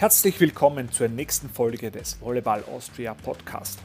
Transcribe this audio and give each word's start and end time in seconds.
Herzlich 0.00 0.40
willkommen 0.40 0.90
zur 0.90 1.08
nächsten 1.08 1.50
Folge 1.50 1.90
des 1.90 2.18
Volleyball 2.22 2.64
Austria 2.64 3.12
Podcast. 3.12 3.80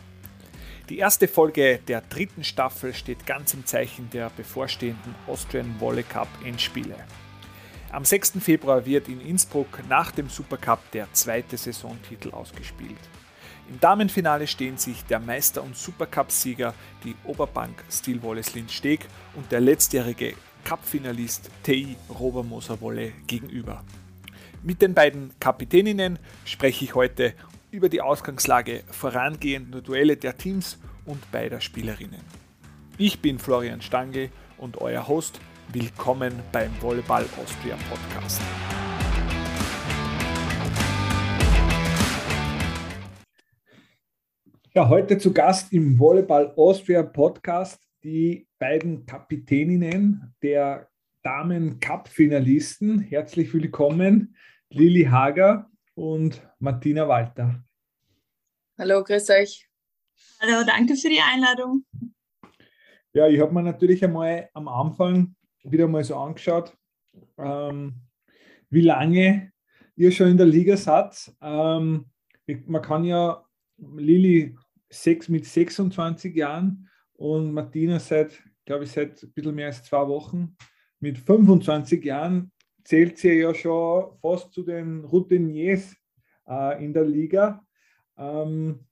Die 0.87 0.97
erste 0.97 1.27
Folge 1.27 1.81
der 1.89 1.99
dritten 1.99 2.45
Staffel 2.45 2.93
steht 2.93 3.25
ganz 3.25 3.53
im 3.53 3.65
Zeichen 3.65 4.09
der 4.11 4.29
bevorstehenden 4.29 5.13
Austrian 5.27 5.75
Volley 5.77 6.03
Cup 6.03 6.29
Endspiele. 6.45 6.95
Am 7.91 8.05
6. 8.05 8.35
Februar 8.39 8.85
wird 8.85 9.09
in 9.09 9.19
Innsbruck 9.19 9.81
nach 9.89 10.11
dem 10.11 10.29
Supercup 10.29 10.79
der 10.93 11.11
zweite 11.11 11.57
Saisontitel 11.57 12.31
ausgespielt. 12.31 13.09
Im 13.69 13.81
Damenfinale 13.81 14.47
stehen 14.47 14.77
sich 14.77 15.03
der 15.03 15.19
Meister- 15.19 15.63
und 15.63 15.75
Supercup-Sieger, 15.75 16.73
die 17.03 17.15
Oberbank 17.25 17.83
Stilwolles 17.91 18.53
Lindsteg 18.53 19.01
und 19.33 19.51
der 19.51 19.59
letztjährige 19.59 20.35
Cup-Finalist 20.63 21.49
TI 21.63 21.97
Robermoser 22.09 22.79
Wolle 22.79 23.11
gegenüber. 23.27 23.83
Mit 24.65 24.81
den 24.81 24.95
beiden 24.95 25.29
Kapitäninnen 25.39 26.17
spreche 26.43 26.85
ich 26.85 26.95
heute 26.95 27.35
über 27.69 27.87
die 27.87 28.01
Ausgangslage 28.01 28.81
vorangehender 28.89 29.79
Duelle 29.79 30.17
der 30.17 30.35
Teams 30.35 30.79
und 31.05 31.31
beider 31.31 31.61
Spielerinnen. 31.61 32.21
Ich 32.97 33.21
bin 33.21 33.37
Florian 33.37 33.83
Stangl 33.83 34.29
und 34.57 34.81
euer 34.81 35.07
Host. 35.07 35.39
Willkommen 35.71 36.33
beim 36.51 36.71
Volleyball 36.81 37.27
Austria 37.39 37.77
Podcast. 37.91 38.41
Ja, 44.73 44.89
heute 44.89 45.19
zu 45.19 45.31
Gast 45.31 45.71
im 45.73 45.99
Volleyball 45.99 46.51
Austria 46.57 47.03
Podcast 47.03 47.79
die 48.03 48.47
beiden 48.57 49.05
Kapitäninnen 49.05 50.33
der 50.41 50.89
Damen-Cup-Finalisten. 51.21 52.99
Herzlich 52.99 53.53
willkommen, 53.53 54.35
Lili 54.69 55.03
Hager 55.05 55.69
und 55.93 56.41
Martina 56.59 57.07
Walter. 57.07 57.63
Hallo, 58.77 59.03
grüß 59.03 59.29
euch. 59.29 59.69
Hallo, 60.41 60.65
danke 60.65 60.95
für 60.95 61.09
die 61.09 61.21
Einladung. 61.21 61.85
Ja, 63.13 63.27
ich 63.27 63.39
habe 63.39 63.53
mir 63.53 63.63
natürlich 63.63 64.03
einmal 64.03 64.49
am 64.53 64.67
Anfang 64.67 65.35
wieder 65.63 65.87
mal 65.87 66.03
so 66.03 66.17
angeschaut, 66.17 66.75
ähm, 67.37 67.95
wie 68.69 68.81
lange 68.81 69.53
ihr 69.95 70.11
schon 70.11 70.29
in 70.29 70.37
der 70.37 70.45
Liga 70.45 70.75
seid. 70.75 71.33
Ähm, 71.41 72.09
man 72.65 72.81
kann 72.81 73.05
ja 73.05 73.45
Lili 73.77 74.57
sechs, 74.89 75.29
mit 75.29 75.45
26 75.45 76.35
Jahren 76.35 76.89
und 77.13 77.53
Martina 77.53 77.99
seit, 77.99 78.43
glaube 78.65 78.83
ich, 78.83 78.91
seit 78.91 79.23
ein 79.23 79.31
bisschen 79.31 79.55
mehr 79.55 79.67
als 79.67 79.83
zwei 79.83 80.07
Wochen 80.07 80.55
mit 80.99 81.17
25 81.17 82.03
Jahren 82.03 82.51
zählt 82.85 83.17
sie 83.17 83.33
ja 83.33 83.53
schon 83.53 84.17
fast 84.21 84.53
zu 84.53 84.63
den 84.63 85.03
Routiniers 85.03 85.95
äh, 86.47 86.83
in 86.83 86.93
der 86.93 87.03
Liga. 87.03 87.65
Ähm, 88.17 88.85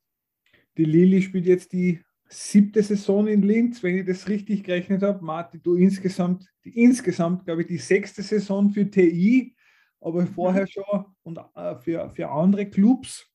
die 0.75 0.85
Lili 0.85 1.21
spielt 1.21 1.45
jetzt 1.45 1.71
die 1.71 2.01
siebte 2.27 2.81
Saison 2.81 3.27
in 3.27 3.43
Linz, 3.43 3.83
wenn 3.83 3.99
ich 3.99 4.05
das 4.05 4.27
richtig 4.27 4.63
gerechnet 4.63 5.03
habe. 5.03 5.23
Marti, 5.23 5.61
du 5.61 5.75
insgesamt, 5.75 6.51
die, 6.65 6.81
insgesamt, 6.81 7.45
glaube 7.45 7.61
ich, 7.61 7.67
die 7.67 7.77
sechste 7.77 8.23
Saison 8.23 8.71
für 8.71 8.89
TI, 8.89 9.55
aber 10.01 10.25
vorher 10.25 10.67
schon 10.67 11.05
und 11.21 11.39
äh, 11.55 11.75
für, 11.77 12.09
für 12.09 12.29
andere 12.29 12.65
Clubs. 12.65 13.31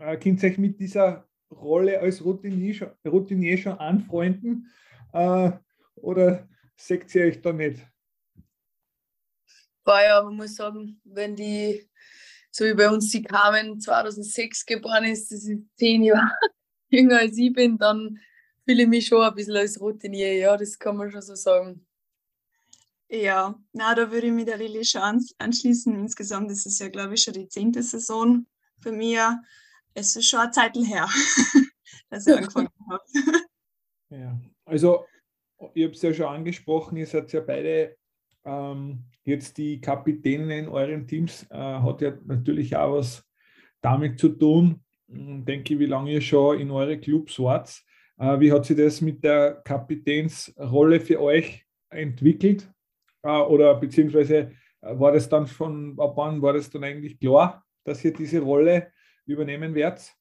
Äh, 0.00 0.16
könnt 0.16 0.42
ihr 0.42 0.50
euch 0.50 0.58
mit 0.58 0.80
dieser 0.80 1.28
Rolle 1.50 2.00
als 2.00 2.22
Routinier 2.24 2.74
schon, 2.74 2.88
Routinier 3.06 3.56
schon 3.56 3.78
anfreunden? 3.78 4.68
Äh, 5.12 5.52
oder 5.94 6.48
seht 6.74 7.14
ihr 7.14 7.26
euch 7.26 7.40
da 7.40 7.52
nicht? 7.52 7.86
Boah, 9.88 10.02
ja, 10.02 10.22
man 10.22 10.36
muss 10.36 10.54
sagen, 10.54 11.00
wenn 11.04 11.34
die, 11.34 11.88
so 12.50 12.66
wie 12.66 12.74
bei 12.74 12.90
uns 12.90 13.10
die 13.10 13.22
Carmen 13.22 13.80
2006 13.80 14.66
geboren 14.66 15.04
ist, 15.04 15.32
das 15.32 15.44
ist 15.44 15.62
zehn 15.76 16.02
Jahre 16.02 16.30
jünger 16.90 17.20
als 17.20 17.38
ich 17.38 17.54
bin, 17.54 17.78
dann 17.78 18.18
fühle 18.66 18.82
ich 18.82 18.88
mich 18.88 19.06
schon 19.06 19.22
ein 19.22 19.34
bisschen 19.34 19.56
als 19.56 19.80
Routinier, 19.80 20.36
ja, 20.36 20.58
das 20.58 20.78
kann 20.78 20.98
man 20.98 21.10
schon 21.10 21.22
so 21.22 21.34
sagen. 21.34 21.86
Ja, 23.08 23.58
na, 23.72 23.94
da 23.94 24.10
würde 24.10 24.26
ich 24.26 24.32
mich 24.34 24.44
der 24.44 24.58
Lilly 24.58 24.84
schon 24.84 25.24
anschließen. 25.38 25.94
Insgesamt 25.94 26.50
ist 26.50 26.66
es 26.66 26.78
ja, 26.80 26.88
glaube 26.90 27.14
ich, 27.14 27.22
schon 27.22 27.32
die 27.32 27.48
zehnte 27.48 27.82
Saison 27.82 28.44
für 28.82 28.92
mich. 28.92 29.18
Es 29.94 30.14
ist 30.14 30.28
schon 30.28 30.40
eine 30.40 30.50
Zeit 30.50 30.76
her, 30.76 31.08
dass 32.10 32.26
ich 32.26 32.36
angefangen 32.36 32.68
habe. 32.90 33.04
Ja, 34.10 34.38
also 34.66 35.06
ich 35.72 35.84
habe 35.84 35.94
es 35.94 36.02
ja 36.02 36.12
schon 36.12 36.26
angesprochen, 36.26 36.98
ihr 36.98 37.06
seid 37.06 37.32
ja 37.32 37.40
beide 37.40 37.96
ähm, 38.44 39.04
jetzt 39.28 39.58
die 39.58 39.80
Kapitänin 39.80 40.50
in 40.50 40.68
euren 40.68 41.06
Teams 41.06 41.46
äh, 41.50 41.56
hat 41.56 42.00
ja 42.00 42.12
natürlich 42.24 42.76
auch 42.76 42.96
was 42.96 43.24
damit 43.80 44.18
zu 44.18 44.30
tun, 44.30 44.80
hm, 45.08 45.44
denke 45.44 45.74
ich, 45.74 45.80
wie 45.80 45.86
lange 45.86 46.12
ihr 46.12 46.20
schon 46.20 46.58
in 46.58 46.70
eure 46.70 46.98
Clubs 46.98 47.38
wart. 47.38 47.82
Äh, 48.18 48.40
wie 48.40 48.52
hat 48.52 48.66
sich 48.66 48.76
das 48.76 49.00
mit 49.00 49.22
der 49.22 49.62
Kapitänsrolle 49.64 51.00
für 51.00 51.20
euch 51.20 51.64
entwickelt? 51.90 52.68
Äh, 53.22 53.28
oder 53.28 53.74
beziehungsweise 53.74 54.52
äh, 54.80 54.98
war 54.98 55.12
das 55.12 55.28
dann 55.28 55.46
von, 55.46 55.98
ab 55.98 56.14
wann 56.16 56.42
war 56.42 56.52
das 56.52 56.70
dann 56.70 56.84
eigentlich 56.84 57.18
klar, 57.18 57.64
dass 57.84 58.04
ihr 58.04 58.12
diese 58.12 58.40
Rolle 58.40 58.92
übernehmen 59.26 59.74
werdet? 59.74 60.12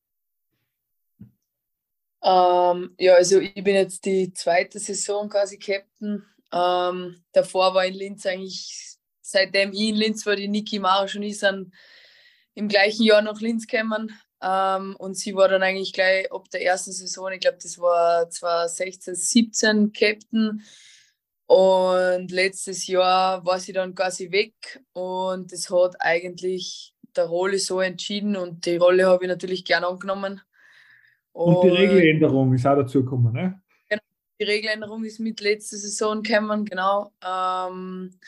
Ähm, 2.24 2.96
ja, 3.00 3.14
also 3.14 3.40
ich 3.40 3.54
bin 3.54 3.76
jetzt 3.76 4.06
die 4.06 4.34
zweite 4.34 4.80
Saison 4.80 5.30
quasi 5.30 5.58
Captain. 5.58 6.24
Ähm, 6.52 7.24
davor 7.32 7.74
war 7.74 7.86
in 7.86 7.94
Linz 7.94 8.26
eigentlich 8.26 8.97
seitdem 9.30 9.74
ich 9.74 9.90
in 9.90 9.96
Linz 9.96 10.26
war, 10.26 10.36
die 10.36 10.48
Niki 10.48 10.80
Marusch 10.80 11.16
und 11.16 11.24
ich 11.24 11.40
sind 11.40 11.74
im 12.54 12.68
gleichen 12.68 13.04
Jahr 13.04 13.22
nach 13.22 13.40
Linz 13.42 13.68
gekommen. 13.68 14.12
Ähm, 14.42 14.96
und 14.98 15.16
sie 15.18 15.36
war 15.36 15.48
dann 15.48 15.64
eigentlich 15.64 15.94
gleich 15.94 16.32
ab 16.32 16.50
der 16.52 16.64
ersten 16.64 16.92
Saison, 16.92 17.32
ich 17.32 17.40
glaube, 17.40 17.58
das 17.62 17.78
war 17.80 18.30
2016, 18.30 19.16
17 19.16 19.92
Captain. 19.94 20.64
Und 21.48 22.32
letztes 22.32 22.88
Jahr 22.88 23.46
war 23.46 23.60
sie 23.60 23.74
dann 23.74 23.96
quasi 23.96 24.32
weg 24.32 24.84
und 24.92 25.52
das 25.54 25.70
hat 25.70 25.96
eigentlich 26.00 26.94
der 27.16 27.26
Rolle 27.26 27.58
so 27.58 27.80
entschieden 27.80 28.36
und 28.36 28.66
die 28.66 28.76
Rolle 28.76 29.08
habe 29.08 29.24
ich 29.24 29.30
natürlich 29.30 29.64
gern 29.64 29.86
angenommen. 29.86 30.42
Und, 31.32 31.56
und 31.56 31.64
die 31.64 31.70
Regeländerung 31.70 32.54
ist 32.54 32.66
auch 32.66 32.76
dazu 32.76 33.04
gekommen, 33.04 33.34
ne? 33.34 33.62
Genau, 33.88 34.02
die 34.40 34.44
Regeländerung 34.44 35.06
ist 35.06 35.20
mit 35.20 35.40
letzter 35.40 35.78
Saison 35.78 36.22
gekommen, 36.22 36.66
genau. 36.66 37.14
Ähm, 37.26 38.20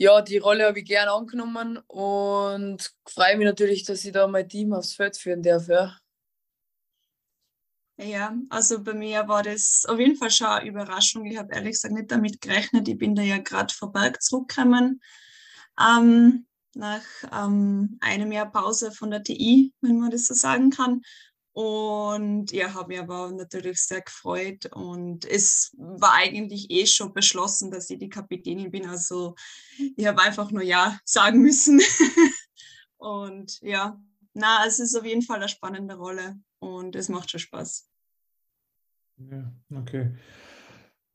ja, 0.00 0.22
die 0.22 0.38
Rolle 0.38 0.66
habe 0.66 0.78
ich 0.78 0.86
gern 0.86 1.08
angenommen 1.08 1.76
und 1.86 2.90
freue 3.06 3.36
mich 3.36 3.44
natürlich, 3.44 3.84
dass 3.84 4.02
ich 4.02 4.12
da 4.12 4.26
mein 4.26 4.48
Team 4.48 4.72
aufs 4.72 4.94
Feld 4.94 5.18
führen 5.18 5.42
darf. 5.42 5.68
Ja. 5.68 5.98
Ja, 7.98 8.34
also 8.48 8.82
bei 8.82 8.94
mir 8.94 9.28
war 9.28 9.42
das 9.42 9.84
auf 9.86 9.98
jeden 9.98 10.16
Fall 10.16 10.30
schon 10.30 10.46
eine 10.46 10.70
Überraschung. 10.70 11.26
Ich 11.26 11.36
habe 11.36 11.52
ehrlich 11.52 11.72
gesagt 11.72 11.92
nicht 11.92 12.10
damit 12.10 12.40
gerechnet. 12.40 12.88
Ich 12.88 12.96
bin 12.96 13.14
da 13.14 13.20
ja 13.20 13.36
gerade 13.36 13.74
vor 13.74 13.92
Berg 13.92 14.22
zurückgekommen. 14.22 15.02
Ähm, 15.78 16.46
nach 16.74 17.04
ähm, 17.30 17.98
einem 18.00 18.32
Jahr 18.32 18.50
Pause 18.50 18.92
von 18.92 19.10
der 19.10 19.22
TI, 19.22 19.74
wenn 19.82 20.00
man 20.00 20.10
das 20.10 20.28
so 20.28 20.32
sagen 20.32 20.70
kann. 20.70 21.02
Und 21.52 22.52
ja, 22.52 22.74
habe 22.74 22.88
mich 22.88 23.00
aber 23.00 23.32
natürlich 23.32 23.80
sehr 23.80 24.02
gefreut. 24.02 24.66
Und 24.72 25.24
es 25.24 25.74
war 25.76 26.14
eigentlich 26.14 26.70
eh 26.70 26.86
schon 26.86 27.12
beschlossen, 27.12 27.70
dass 27.70 27.90
ich 27.90 27.98
die 27.98 28.08
Kapitänin 28.08 28.70
bin. 28.70 28.86
Also 28.86 29.34
ich 29.96 30.06
habe 30.06 30.22
einfach 30.22 30.50
nur 30.50 30.62
Ja 30.62 30.98
sagen 31.04 31.42
müssen. 31.42 31.80
und 32.96 33.60
ja, 33.62 34.00
na, 34.32 34.64
es 34.66 34.78
ist 34.78 34.94
auf 34.96 35.04
jeden 35.04 35.22
Fall 35.22 35.38
eine 35.38 35.48
spannende 35.48 35.96
Rolle 35.96 36.38
und 36.60 36.94
es 36.94 37.08
macht 37.08 37.30
schon 37.30 37.40
Spaß. 37.40 37.90
Ja, 39.18 39.52
okay. 39.74 40.12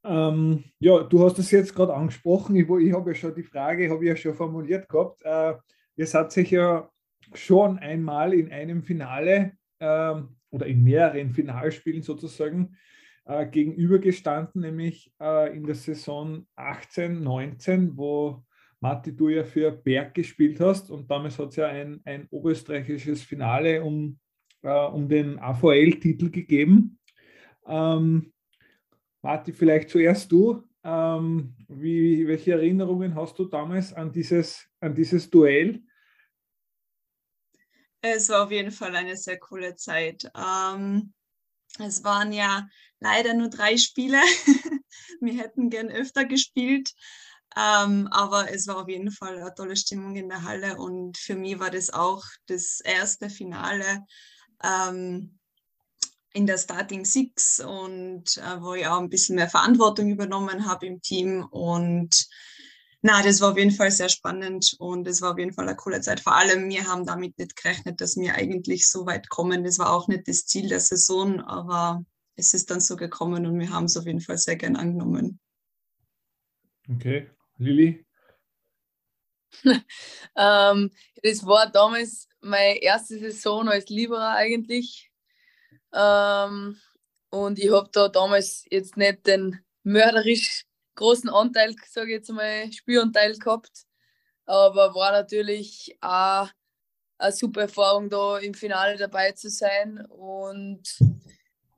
Ähm, 0.03 0.63
ja, 0.79 1.01
du 1.01 1.23
hast 1.23 1.39
es 1.39 1.49
jetzt 1.49 1.73
gerade 1.73 1.95
angesprochen. 1.95 2.55
Ich, 2.55 2.69
ich 2.69 2.93
habe 2.93 3.11
ja 3.11 3.15
schon 3.15 3.33
die 3.33 3.43
Frage, 3.43 3.89
habe 3.89 4.03
ich 4.03 4.09
ja 4.09 4.15
schon 4.15 4.35
formuliert 4.35 4.87
gehabt. 4.89 5.21
Äh, 5.23 5.55
ihr 5.95 6.07
seid 6.07 6.31
sich 6.31 6.51
ja 6.51 6.89
schon 7.33 7.79
einmal 7.79 8.33
in 8.33 8.51
einem 8.51 8.83
Finale 8.83 9.57
oder 10.49 10.65
in 10.65 10.83
mehreren 10.83 11.31
Finalspielen 11.31 12.01
sozusagen 12.01 12.77
äh, 13.25 13.45
gegenübergestanden, 13.47 14.61
nämlich 14.61 15.11
äh, 15.19 15.55
in 15.55 15.65
der 15.65 15.75
Saison 15.75 16.45
18, 16.55 17.23
19, 17.23 17.97
wo 17.97 18.43
Matti, 18.79 19.15
du 19.15 19.29
ja 19.29 19.43
für 19.43 19.71
Berg 19.71 20.13
gespielt 20.13 20.59
hast 20.59 20.91
und 20.91 21.09
damals 21.09 21.39
hat 21.39 21.49
es 21.49 21.55
ja 21.55 21.67
ein, 21.67 22.01
ein 22.05 22.27
oberösterreichisches 22.29 23.23
Finale 23.23 23.83
um, 23.83 24.19
äh, 24.61 24.69
um 24.69 25.09
den 25.09 25.39
AVL-Titel 25.39 26.29
gegeben. 26.29 26.99
Ähm, 27.67 28.31
Matti, 29.23 29.53
vielleicht 29.53 29.89
zuerst 29.89 30.31
du. 30.31 30.63
Ähm, 30.83 31.55
wie, 31.67 32.27
welche 32.27 32.51
Erinnerungen 32.51 33.15
hast 33.15 33.39
du 33.39 33.45
damals 33.45 33.91
an 33.91 34.11
dieses, 34.11 34.69
an 34.79 34.93
dieses 34.93 35.31
Duell? 35.31 35.81
Es 38.07 38.29
war 38.29 38.43
auf 38.43 38.51
jeden 38.51 38.71
Fall 38.71 38.95
eine 38.95 39.17
sehr 39.17 39.39
coole 39.39 39.75
Zeit. 39.75 40.29
Ähm, 40.35 41.11
es 41.79 42.03
waren 42.03 42.31
ja 42.31 42.67
leider 42.99 43.33
nur 43.33 43.49
drei 43.49 43.77
Spiele. 43.77 44.21
Wir 45.21 45.33
hätten 45.39 45.71
gern 45.71 45.89
öfter 45.89 46.25
gespielt. 46.25 46.93
Ähm, 47.57 48.07
aber 48.11 48.51
es 48.53 48.67
war 48.67 48.77
auf 48.77 48.89
jeden 48.89 49.11
Fall 49.11 49.39
eine 49.39 49.55
tolle 49.55 49.75
Stimmung 49.75 50.15
in 50.17 50.29
der 50.29 50.43
Halle 50.43 50.77
und 50.77 51.17
für 51.17 51.35
mich 51.35 51.57
war 51.57 51.71
das 51.71 51.89
auch 51.89 52.23
das 52.47 52.81
erste 52.81 53.29
Finale 53.29 54.05
ähm, 54.61 55.39
in 56.33 56.45
der 56.45 56.57
Starting 56.57 57.05
Six 57.05 57.61
und 57.61 58.37
äh, 58.37 58.61
wo 58.61 58.73
ich 58.73 58.85
auch 58.85 58.99
ein 58.99 59.09
bisschen 59.09 59.37
mehr 59.37 59.49
Verantwortung 59.49 60.09
übernommen 60.09 60.67
habe 60.67 60.85
im 60.85 61.01
Team 61.01 61.45
und 61.49 62.27
na, 63.05 63.21
das 63.21 63.39
war 63.39 63.51
auf 63.51 63.57
jeden 63.59 63.69
Fall 63.69 63.91
sehr 63.91 64.09
spannend 64.09 64.75
und 64.79 65.07
es 65.07 65.21
war 65.21 65.33
auf 65.33 65.37
jeden 65.37 65.53
Fall 65.53 65.67
eine 65.67 65.77
coole 65.77 66.01
Zeit. 66.01 66.21
Vor 66.21 66.35
allem, 66.35 66.67
wir 66.69 66.87
haben 66.87 67.05
damit 67.05 67.37
nicht 67.37 67.55
gerechnet, 67.55 68.01
dass 68.01 68.17
wir 68.17 68.33
eigentlich 68.33 68.89
so 68.89 69.05
weit 69.05 69.29
kommen. 69.29 69.63
Das 69.63 69.77
war 69.77 69.93
auch 69.93 70.07
nicht 70.07 70.27
das 70.27 70.47
Ziel 70.47 70.69
der 70.69 70.79
Saison, 70.79 71.39
aber 71.39 72.03
es 72.35 72.55
ist 72.55 72.71
dann 72.71 72.79
so 72.79 72.95
gekommen 72.95 73.45
und 73.45 73.59
wir 73.59 73.69
haben 73.69 73.85
es 73.85 73.95
auf 73.95 74.07
jeden 74.07 74.21
Fall 74.21 74.39
sehr 74.39 74.55
gern 74.55 74.75
angenommen. 74.75 75.39
Okay, 76.89 77.29
Lili? 77.59 78.03
ähm, 80.35 80.91
das 81.21 81.45
war 81.45 81.71
damals 81.71 82.27
meine 82.41 82.81
erste 82.81 83.19
Saison 83.19 83.69
als 83.69 83.87
Libera 83.87 84.33
eigentlich. 84.33 85.11
Ähm, 85.93 86.79
und 87.29 87.59
ich 87.59 87.71
habe 87.71 87.87
da 87.93 88.09
damals 88.09 88.65
jetzt 88.71 88.97
nicht 88.97 89.27
den 89.27 89.59
mörderisch 89.83 90.64
großen 90.95 91.29
Anteil, 91.29 91.75
sage 91.87 92.07
ich 92.07 92.17
jetzt 92.17 92.31
mal, 92.31 92.71
Spielanteil 92.71 93.37
gehabt. 93.37 93.85
Aber 94.45 94.93
war 94.95 95.11
natürlich 95.11 95.97
auch 96.01 96.49
eine 97.17 97.31
super 97.31 97.61
Erfahrung, 97.61 98.09
da 98.09 98.37
im 98.37 98.53
Finale 98.53 98.97
dabei 98.97 99.31
zu 99.31 99.49
sein. 99.49 100.05
Und 100.05 100.83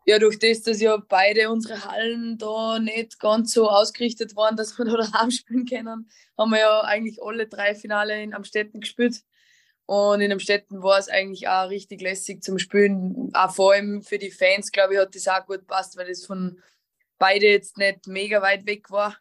ja, 0.05 0.19
durch 0.19 0.39
das, 0.39 0.61
dass 0.63 0.81
ja 0.81 0.97
beide 0.97 1.49
unsere 1.49 1.85
Hallen 1.85 2.37
da 2.37 2.79
nicht 2.79 3.19
ganz 3.19 3.53
so 3.53 3.69
ausgerichtet 3.69 4.35
waren, 4.35 4.55
dass 4.55 4.77
wir 4.77 4.85
da 4.85 4.97
daheim 4.97 5.31
spielen 5.31 5.65
können, 5.65 6.09
haben 6.37 6.51
wir 6.51 6.59
ja 6.59 6.81
eigentlich 6.81 7.21
alle 7.21 7.47
drei 7.47 7.75
Finale 7.75 8.21
in 8.21 8.33
Amstetten 8.33 8.81
gespielt. 8.81 9.21
Und 9.85 10.19
in 10.19 10.33
Amstetten 10.33 10.83
war 10.83 10.99
es 10.99 11.07
eigentlich 11.07 11.47
auch 11.47 11.69
richtig 11.69 12.01
lässig 12.01 12.43
zum 12.43 12.59
Spielen. 12.59 13.29
Auch 13.33 13.53
vor 13.53 13.71
allem 13.71 14.01
für 14.01 14.17
die 14.17 14.31
Fans, 14.31 14.71
glaube 14.71 14.93
ich, 14.93 14.99
hat 14.99 15.15
das 15.15 15.27
auch 15.29 15.45
gut 15.45 15.59
gepasst, 15.59 15.95
weil 15.97 16.07
das 16.07 16.25
von 16.25 16.61
beide 17.17 17.47
jetzt 17.47 17.77
nicht 17.77 18.07
mega 18.07 18.41
weit 18.41 18.65
weg 18.65 18.89
war. 18.91 19.17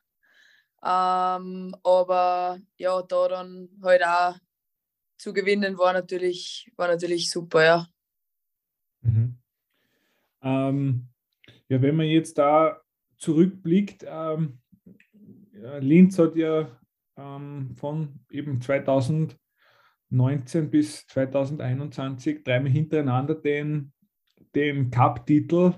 Ähm, 0.83 1.75
aber 1.83 2.61
ja, 2.77 3.03
da 3.03 3.29
dann 3.29 3.69
halt 3.83 4.05
auch 4.05 4.35
zu 5.19 5.33
gewinnen 5.33 5.79
war 5.79 5.93
natürlich, 5.93 6.71
war 6.77 6.89
natürlich 6.89 7.31
super, 7.31 7.65
ja. 7.65 7.87
Mhm. 9.01 9.39
Ähm, 10.43 11.09
ja, 11.69 11.83
wenn 11.83 11.97
man 11.97 12.07
jetzt 12.07 12.39
da 12.39 12.81
zurückblickt, 13.19 14.05
ähm, 14.07 14.61
Linz 15.81 16.19
hat 16.19 16.37
ja 16.37 16.69
ähm, 17.17 17.75
von 17.75 18.21
eben 18.31 18.61
2019 18.61 19.39
bis 20.71 21.07
2021 21.07 22.45
dreimal 22.45 22.71
hintereinander 22.71 23.35
den, 23.35 23.93
den 24.55 24.91
Cup-Titel 24.91 25.75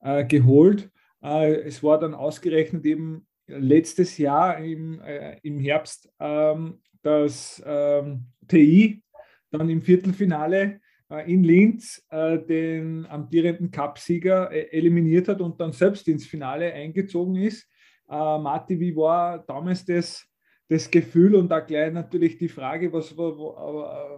äh, 0.00 0.24
geholt. 0.24 0.90
Äh, 1.24 1.62
es 1.62 1.82
war 1.82 1.98
dann 1.98 2.14
ausgerechnet 2.14 2.84
eben 2.84 3.26
letztes 3.46 4.18
Jahr 4.18 4.58
im, 4.58 5.00
äh, 5.00 5.38
im 5.42 5.58
Herbst 5.58 6.12
ähm, 6.20 6.80
das 7.02 7.62
ähm, 7.66 8.26
TI 8.46 9.02
dann 9.50 9.68
im 9.68 9.82
Viertelfinale 9.82 10.80
äh, 11.10 11.32
in 11.32 11.44
Linz 11.44 12.04
äh, 12.10 12.38
den 12.38 13.06
amtierenden 13.06 13.70
Cupsieger 13.70 14.50
äh, 14.50 14.70
eliminiert 14.70 15.28
hat 15.28 15.40
und 15.40 15.60
dann 15.60 15.72
selbst 15.72 16.08
ins 16.08 16.26
Finale 16.26 16.72
eingezogen 16.72 17.36
ist. 17.36 17.68
Äh, 18.08 18.14
Marti, 18.14 18.78
wie 18.78 18.94
war 18.96 19.38
damals 19.46 19.84
das, 19.84 20.26
das 20.68 20.90
Gefühl 20.90 21.34
und 21.36 21.48
da 21.48 21.60
gleich 21.60 21.92
natürlich 21.92 22.38
die 22.38 22.48
Frage, 22.48 22.92
was, 22.92 23.16
was, 23.16 23.36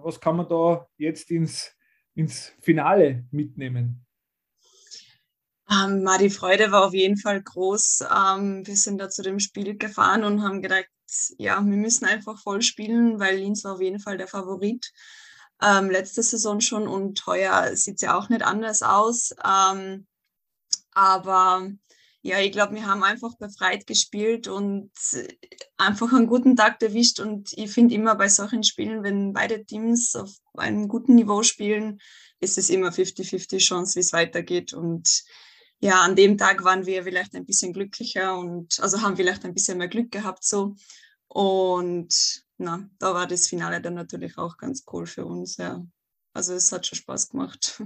was 0.02 0.20
kann 0.20 0.36
man 0.36 0.48
da 0.48 0.86
jetzt 0.96 1.30
ins, 1.30 1.76
ins 2.14 2.54
Finale 2.60 3.24
mitnehmen? 3.30 4.05
Ähm, 5.70 6.08
die 6.20 6.30
Freude 6.30 6.70
war 6.70 6.86
auf 6.86 6.94
jeden 6.94 7.16
Fall 7.16 7.42
groß. 7.42 8.04
Ähm, 8.14 8.66
wir 8.66 8.76
sind 8.76 8.98
da 8.98 9.08
zu 9.08 9.22
dem 9.22 9.40
Spiel 9.40 9.76
gefahren 9.76 10.24
und 10.24 10.42
haben 10.42 10.62
gedacht, 10.62 10.86
ja, 11.38 11.56
wir 11.56 11.76
müssen 11.76 12.04
einfach 12.04 12.40
voll 12.40 12.62
spielen, 12.62 13.18
weil 13.18 13.38
Linz 13.38 13.64
war 13.64 13.74
auf 13.74 13.80
jeden 13.80 14.00
Fall 14.00 14.16
der 14.16 14.28
Favorit. 14.28 14.92
Ähm, 15.62 15.90
letzte 15.90 16.22
Saison 16.22 16.60
schon 16.60 16.86
und 16.86 17.26
heuer 17.26 17.74
sieht 17.76 17.96
es 17.96 18.02
ja 18.02 18.16
auch 18.16 18.28
nicht 18.28 18.42
anders 18.42 18.82
aus. 18.82 19.34
Ähm, 19.44 20.06
aber 20.92 21.68
ja, 22.22 22.40
ich 22.40 22.52
glaube, 22.52 22.74
wir 22.74 22.86
haben 22.86 23.04
einfach 23.04 23.36
befreit 23.38 23.86
gespielt 23.86 24.48
und 24.48 24.90
einfach 25.76 26.12
einen 26.12 26.26
guten 26.26 26.56
Tag 26.56 26.82
erwischt. 26.82 27.20
Und 27.20 27.52
ich 27.52 27.70
finde 27.70 27.94
immer 27.94 28.16
bei 28.16 28.28
solchen 28.28 28.64
Spielen, 28.64 29.02
wenn 29.02 29.32
beide 29.32 29.64
Teams 29.64 30.16
auf 30.16 30.30
einem 30.54 30.88
guten 30.88 31.14
Niveau 31.14 31.42
spielen, 31.42 32.00
ist 32.40 32.58
es 32.58 32.68
immer 32.68 32.90
50-50 32.90 33.58
Chance, 33.58 33.94
wie 33.94 34.00
es 34.00 34.12
weitergeht. 34.12 34.72
Und 34.74 35.24
ja, 35.80 36.02
an 36.02 36.16
dem 36.16 36.38
Tag 36.38 36.64
waren 36.64 36.86
wir 36.86 37.04
vielleicht 37.04 37.34
ein 37.34 37.44
bisschen 37.44 37.72
glücklicher 37.72 38.38
und 38.38 38.78
also 38.80 39.02
haben 39.02 39.16
vielleicht 39.16 39.44
ein 39.44 39.54
bisschen 39.54 39.78
mehr 39.78 39.88
Glück 39.88 40.10
gehabt 40.10 40.44
so. 40.44 40.74
Und 41.28 42.44
na, 42.58 42.88
da 42.98 43.14
war 43.14 43.26
das 43.26 43.48
Finale 43.48 43.80
dann 43.80 43.94
natürlich 43.94 44.38
auch 44.38 44.56
ganz 44.56 44.84
cool 44.92 45.06
für 45.06 45.26
uns, 45.26 45.56
ja. 45.58 45.84
Also 46.32 46.54
es 46.54 46.72
hat 46.72 46.86
schon 46.86 46.96
Spaß 46.96 47.30
gemacht. 47.30 47.82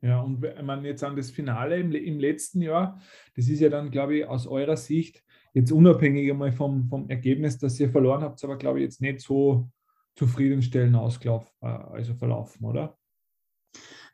Ja, 0.00 0.20
und 0.20 0.40
wenn 0.42 0.64
man 0.64 0.84
jetzt 0.84 1.02
an 1.02 1.16
das 1.16 1.30
Finale 1.30 1.78
im, 1.78 1.92
im 1.92 2.20
letzten 2.20 2.62
Jahr, 2.62 3.00
das 3.34 3.48
ist 3.48 3.60
ja 3.60 3.68
dann, 3.68 3.90
glaube 3.90 4.18
ich, 4.18 4.26
aus 4.26 4.46
eurer 4.46 4.76
Sicht, 4.76 5.24
jetzt 5.54 5.72
unabhängig 5.72 6.30
einmal 6.30 6.52
vom, 6.52 6.88
vom 6.88 7.08
Ergebnis, 7.08 7.58
dass 7.58 7.80
ihr 7.80 7.90
verloren 7.90 8.22
habt, 8.22 8.42
aber 8.44 8.56
glaube 8.56 8.78
ich 8.78 8.84
jetzt 8.84 9.00
nicht 9.00 9.20
so 9.20 9.68
zufriedenstellend 10.14 10.94
ausgelaufen, 10.94 11.50
äh, 11.62 11.66
also 11.66 12.14
verlaufen, 12.14 12.64
oder? 12.64 12.96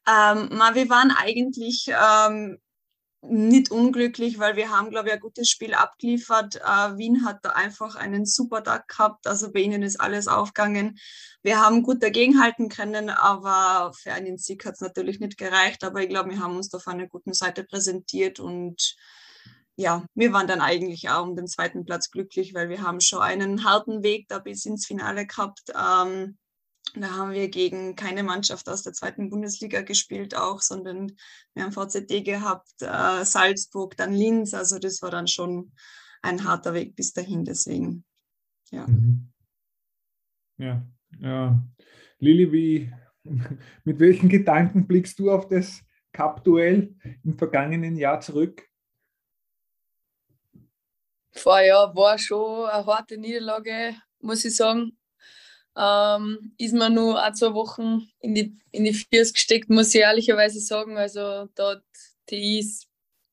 Ähm, 0.07 0.51
wir 0.51 0.89
waren 0.91 1.11
eigentlich 1.11 1.89
ähm, 1.89 2.59
nicht 3.29 3.71
unglücklich, 3.71 4.39
weil 4.39 4.57
wir 4.57 4.71
haben, 4.71 4.91
glaube 4.91 5.09
ich, 5.09 5.15
ein 5.15 5.21
gutes 5.21 5.49
Spiel 5.49 5.75
abgeliefert. 5.75 6.57
Äh, 6.57 6.97
Wien 6.97 7.25
hat 7.25 7.45
da 7.45 7.51
einfach 7.51 7.97
einen 7.97 8.27
super 8.27 8.63
Tag 8.63 8.89
gehabt. 8.89 9.27
Also 9.27 9.53
bei 9.53 9.61
ihnen 9.61 9.83
ist 9.83 10.01
alles 10.01 10.29
aufgegangen. 10.29 10.99
Wir 11.43 11.61
haben 11.61 11.83
gut 11.83 12.03
dagegenhalten 12.03 12.69
können, 12.69 13.11
aber 13.11 13.93
für 13.95 14.13
einen 14.13 14.39
Sieg 14.39 14.65
hat 14.65 14.75
es 14.75 14.81
natürlich 14.81 15.21
nicht 15.21 15.39
gereicht. 15.39 15.85
Aber 15.85 16.03
ich 16.03 16.09
glaube, 16.09 16.31
wir 16.31 16.41
haben 16.41 16.57
uns 16.57 16.69
da 16.69 16.79
auf 16.79 16.89
einer 16.89 17.07
guten 17.07 17.35
Seite 17.35 17.65
präsentiert 17.65 18.41
und 18.41 18.97
ja, 19.77 20.05
wir 20.15 20.33
waren 20.33 20.47
dann 20.47 20.61
eigentlich 20.61 21.11
auch 21.11 21.25
um 21.25 21.35
den 21.35 21.49
zweiten 21.49 21.85
Platz 21.85 22.11
glücklich, 22.11 22.55
weil 22.55 22.69
wir 22.69 22.83
haben 22.83 23.01
schon 23.01 23.21
einen 23.21 23.65
harten 23.65 24.03
Weg 24.03 24.29
da 24.29 24.39
bis 24.39 24.67
ins 24.67 24.87
Finale 24.87 25.27
gehabt. 25.27 25.73
Ähm, 25.75 26.39
da 27.03 27.11
haben 27.11 27.33
wir 27.33 27.49
gegen 27.49 27.97
keine 27.97 28.23
Mannschaft 28.23 28.69
aus 28.69 28.83
der 28.83 28.93
zweiten 28.93 29.29
Bundesliga 29.29 29.83
gespielt 29.83 30.37
auch, 30.37 30.61
sondern 30.61 31.13
wir 31.55 31.65
haben 31.65 31.73
VZD 31.73 32.23
gehabt, 32.23 32.71
äh, 32.81 33.25
Salzburg, 33.25 33.97
dann 33.97 34.13
Linz. 34.13 34.55
Also 34.55 34.79
das 34.79 35.03
war 35.03 35.11
dann 35.11 35.27
schon 35.27 35.73
ein 36.23 36.45
harter 36.45 36.75
Weg 36.75 36.95
bis 36.95 37.13
dahin. 37.13 37.45
Deswegen, 37.45 38.05
ja. 38.71 38.87
Mhm. 38.87 39.33
Ja, 40.59 40.87
ja. 41.19 41.63
Lili, 42.19 42.53
wie, 42.53 42.93
mit 43.85 43.99
welchen 43.99 44.29
Gedanken 44.29 44.87
blickst 44.87 45.19
du 45.19 45.31
auf 45.31 45.49
das 45.49 45.83
Cup-Duell 46.13 46.95
im 47.25 47.37
vergangenen 47.37 47.97
Jahr 47.97 48.21
zurück? 48.21 48.69
Vorher 51.33 51.91
war 51.95 52.17
schon 52.19 52.69
eine 52.69 52.87
harte 52.87 53.19
Niederlage, 53.19 53.97
muss 54.21 54.45
ich 54.45 54.55
sagen 54.55 54.97
ähm, 55.77 56.53
ist 56.59 56.75
mir 56.75 56.91
nur 56.91 57.23
ein, 57.23 57.35
zwei 57.35 57.55
Wochen 57.55 58.09
in 58.21 58.35
die, 58.35 58.57
in 58.71 58.85
die 58.85 58.95
Füße 58.95 59.33
gesteckt, 59.33 59.71
muss 59.71 59.95
ich 59.95 60.01
ehrlicherweise 60.01 60.61
sagen. 60.61 60.97
Also 60.97 61.49
dort 61.55 61.85
TI 62.27 62.61
ist 62.61 62.89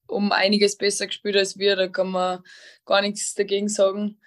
um 0.08 0.32
einiges 0.32 0.78
besser 0.78 1.08
gespielt 1.08 1.38
als 1.38 1.58
wir, 1.58 1.76
da 1.76 1.88
kann 1.88 2.10
man 2.10 2.44
gar 2.86 3.02
nichts 3.02 3.34
dagegen 3.34 3.70
sagen. 3.70 4.20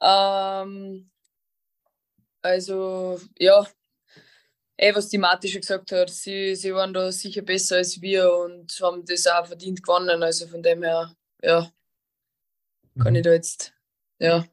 Ähm, 0.00 1.10
also 2.42 3.18
ja, 3.38 3.66
eh, 4.76 4.94
was 4.94 5.08
die 5.08 5.18
Mati 5.18 5.48
schon 5.48 5.62
gesagt 5.62 5.92
hat, 5.92 6.10
sie, 6.10 6.54
sie 6.54 6.74
waren 6.74 6.92
da 6.92 7.10
sicher 7.10 7.42
besser 7.42 7.76
als 7.76 8.00
wir 8.00 8.32
und 8.32 8.78
haben 8.82 9.04
das 9.06 9.26
auch 9.26 9.46
verdient 9.46 9.82
gewonnen. 9.82 10.22
Also 10.22 10.46
von 10.46 10.62
dem 10.62 10.82
her, 10.82 11.14
ja, 11.42 11.70
kann 12.98 13.12
mhm. 13.12 13.16
ich 13.16 13.22
da 13.22 13.32
jetzt, 13.32 13.72
ja. 14.18 14.46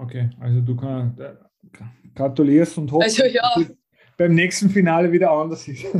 Okay, 0.00 0.30
also 0.40 0.60
du 0.62 0.74
kannst, 0.76 1.20
äh, 1.20 1.34
gratulierst 2.14 2.78
und 2.78 2.90
hoffst, 2.90 3.20
also, 3.20 3.34
ja. 3.34 3.52
dass 3.54 3.66
beim 4.16 4.34
nächsten 4.34 4.70
Finale 4.70 5.12
wieder 5.12 5.30
anders 5.30 5.68
ist. 5.68 5.82
ja, 5.84 5.92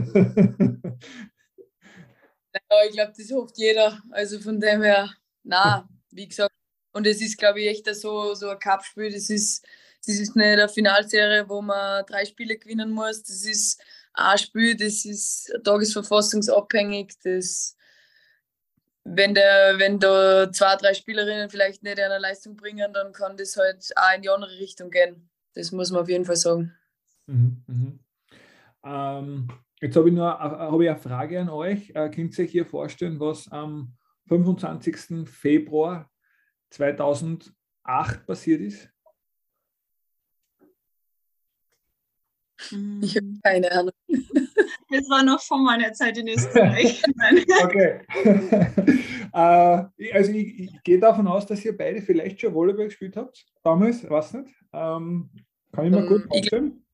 ich 2.86 2.92
glaube, 2.92 3.12
das 3.16 3.30
hofft 3.30 3.58
jeder. 3.58 3.98
Also 4.10 4.40
von 4.40 4.58
dem 4.58 4.82
her, 4.82 5.10
na, 5.42 5.86
wie 6.10 6.26
gesagt, 6.26 6.50
und 6.92 7.06
es 7.06 7.20
ist, 7.20 7.38
glaube 7.38 7.60
ich, 7.60 7.68
echt 7.68 7.94
so, 7.94 8.34
so 8.34 8.48
ein 8.48 8.58
Cup-Spiel. 8.58 9.12
Das 9.12 9.28
ist, 9.30 9.66
das 10.06 10.16
ist 10.16 10.34
nicht 10.34 10.46
eine 10.46 10.68
Finalserie, 10.68 11.48
wo 11.48 11.60
man 11.60 12.04
drei 12.06 12.24
Spiele 12.24 12.56
gewinnen 12.56 12.90
muss. 12.90 13.22
Das 13.22 13.44
ist 13.44 13.82
ein 14.14 14.38
Spiel, 14.38 14.76
das 14.76 15.04
ist 15.04 15.52
tagesverfassungsabhängig. 15.62 17.12
Das 17.22 17.76
wenn, 19.04 19.34
der, 19.34 19.78
wenn 19.78 19.98
da 19.98 20.50
zwei, 20.52 20.76
drei 20.76 20.94
Spielerinnen 20.94 21.50
vielleicht 21.50 21.82
nicht 21.82 22.00
eine 22.00 22.18
Leistung 22.18 22.56
bringen, 22.56 22.92
dann 22.92 23.12
kann 23.12 23.36
das 23.36 23.56
halt 23.56 23.90
auch 23.96 24.16
in 24.16 24.22
die 24.22 24.30
andere 24.30 24.58
Richtung 24.58 24.90
gehen. 24.90 25.28
Das 25.54 25.72
muss 25.72 25.90
man 25.90 26.02
auf 26.02 26.08
jeden 26.08 26.24
Fall 26.24 26.36
sagen. 26.36 26.74
Mhm, 27.26 27.62
mh. 27.66 27.92
ähm, 28.84 29.48
jetzt 29.80 29.96
habe 29.96 30.08
ich 30.08 30.14
noch 30.14 30.38
hab 30.38 30.80
ich 30.80 30.90
eine 30.90 30.98
Frage 30.98 31.40
an 31.40 31.48
euch. 31.48 31.90
Äh, 31.90 32.10
könnt 32.10 32.38
ihr 32.38 32.44
euch 32.44 32.50
hier 32.50 32.66
vorstellen, 32.66 33.18
was 33.20 33.50
am 33.50 33.94
25. 34.28 35.28
Februar 35.28 36.10
2008 36.70 38.26
passiert 38.26 38.60
ist? 38.60 38.90
Ich 43.00 43.16
habe 43.16 43.26
keine 43.42 43.72
Ahnung. 43.72 43.92
Das 44.90 45.08
war 45.08 45.22
noch 45.22 45.40
vor 45.40 45.58
meiner 45.58 45.92
Zeit 45.92 46.18
in 46.18 46.28
Österreich. 46.28 47.02
okay. 47.64 48.00
äh, 49.32 50.12
also 50.12 50.32
ich, 50.32 50.60
ich, 50.60 50.82
gehe 50.82 50.98
davon 50.98 51.28
aus, 51.28 51.46
dass 51.46 51.64
ihr 51.64 51.76
beide 51.76 52.02
vielleicht 52.02 52.40
schon 52.40 52.52
Volleyball 52.52 52.86
gespielt 52.86 53.16
habt. 53.16 53.46
Damals, 53.62 54.08
weiß 54.08 54.34
nicht. 54.34 54.54
Ähm, 54.72 55.30
kann 55.72 55.86
ich 55.86 55.90
mir 55.92 55.98
um, 55.98 56.06
gut 56.06 56.24
vorstellen. 56.26 56.84